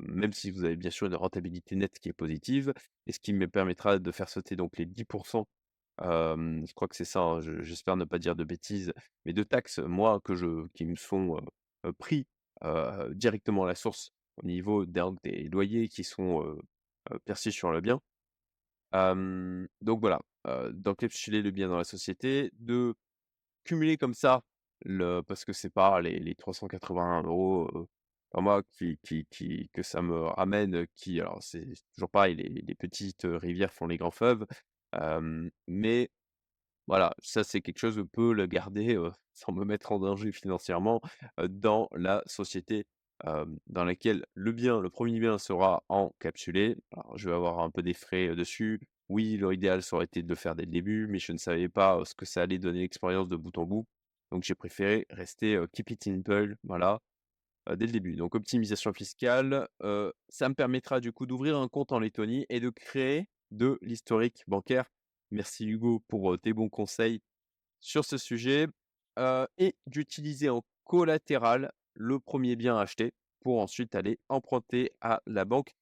[0.00, 2.72] même si vous avez bien sûr une rentabilité nette qui est positive
[3.06, 5.04] et ce qui me permettra de faire sauter donc les 10
[6.02, 8.92] hem, je crois que c'est ça, hein, je j'espère ne pas dire de bêtises,
[9.24, 11.40] mais de taxes, moi, que je qui me sont,
[11.98, 12.26] pris,
[13.12, 14.10] directement à la source
[14.42, 16.58] au niveau des loyers qui sont,
[17.24, 18.00] perçus sur le bien.
[18.92, 20.20] Donc voilà,
[20.72, 22.94] d'encapsuler le bien dans la société, de
[23.64, 24.42] cumuler comme ça
[24.84, 27.88] le parce que c'est pas les les 381 €,
[28.32, 32.74] Enfin, moi qui qui qui que ça me ramène, qui alors c'est toujours pareil, les
[32.76, 34.46] petites, rivières font les grands fleuves,
[35.66, 36.10] mais
[36.86, 38.98] voilà, ça c'est quelque chose, je peux le garder,
[39.34, 41.00] sans me mettre en danger financièrement,
[41.48, 42.86] dans la société,
[43.66, 46.76] dans laquelle le bien, le premier bien sera encapsulé.
[46.92, 48.80] Alors je vais avoir un peu des frais, dessus.
[49.08, 51.68] Oui, l'idéal ça aurait été de le faire dès le début, mais je ne savais
[51.68, 53.86] pas, ce que ça allait donner l'expérience de bout en bout.
[54.32, 57.00] Donc j'ai préféré rester, keep it simple, voilà,
[57.76, 58.16] dès le début.
[58.16, 62.60] Donc optimisation fiscale, heu, ça me permettra du coup d'ouvrir un compte en Lettonie et
[62.60, 64.86] de créer de l'historique bancaire.
[65.30, 67.20] Merci Hugo pour, heu, tes bons conseils
[67.80, 68.66] sur ce sujet,
[69.58, 73.12] et d'utiliser en collatéral le premier bien acheté.
[73.42, 75.72] pour ensuite aller emprunter à la banque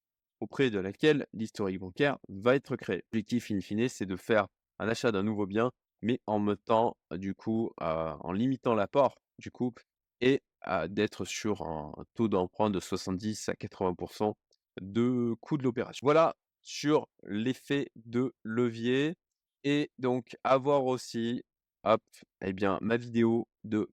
[0.40, 3.02] auprès de laquelle l'historique bancaire va être créé.
[3.12, 4.46] L'objectif in fine, c'est de faire
[4.78, 9.50] un achat d'un nouveau bien, mais en mettant du coup, euh, en limitant l'apport du
[9.50, 9.72] coup
[10.20, 10.47] et euh,
[10.88, 14.34] d'être sur un taux d'emprunt de 70 à 80%
[14.80, 16.04] de coût de l'opération.
[16.04, 19.16] Voilà sur l'effet de levier
[19.64, 21.42] et donc avoir aussi,
[21.84, 22.02] hop,
[22.42, 23.88] eh bien ma vidéo de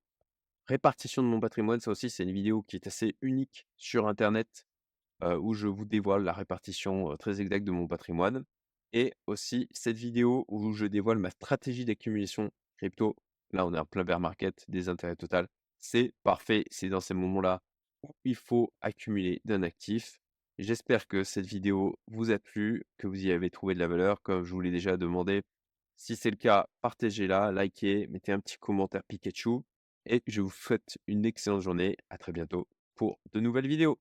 [0.68, 1.80] répartition de mon patrimoine.
[1.80, 4.66] Ça aussi, c'est une vidéo qui est assez unique sur internet
[5.22, 8.44] où je vous dévoile la répartition très exacte de mon patrimoine.
[8.94, 13.16] Et aussi cette vidéo où je dévoile ma stratégie d'accumulation crypto.
[13.52, 15.48] Là, on est en plein bear market, des intérêts total.
[15.88, 16.66] C'est parfait.
[16.72, 17.62] C'est dans ces moments-là
[18.02, 20.20] où il faut accumuler d'un actif.
[20.58, 24.24] J'espère que cette vidéo vous a plu, que vous y avez trouvé de la valeur,
[24.24, 25.44] comme je vous l'ai déjà demandé.
[25.96, 29.60] Si c'est le cas, partagez-la, likez, mettez un petit commentaire Pikachu.
[30.08, 31.98] Et je vous souhaite une excellente journée.
[32.10, 34.00] À très bientôt pour de nouvelles vidéos.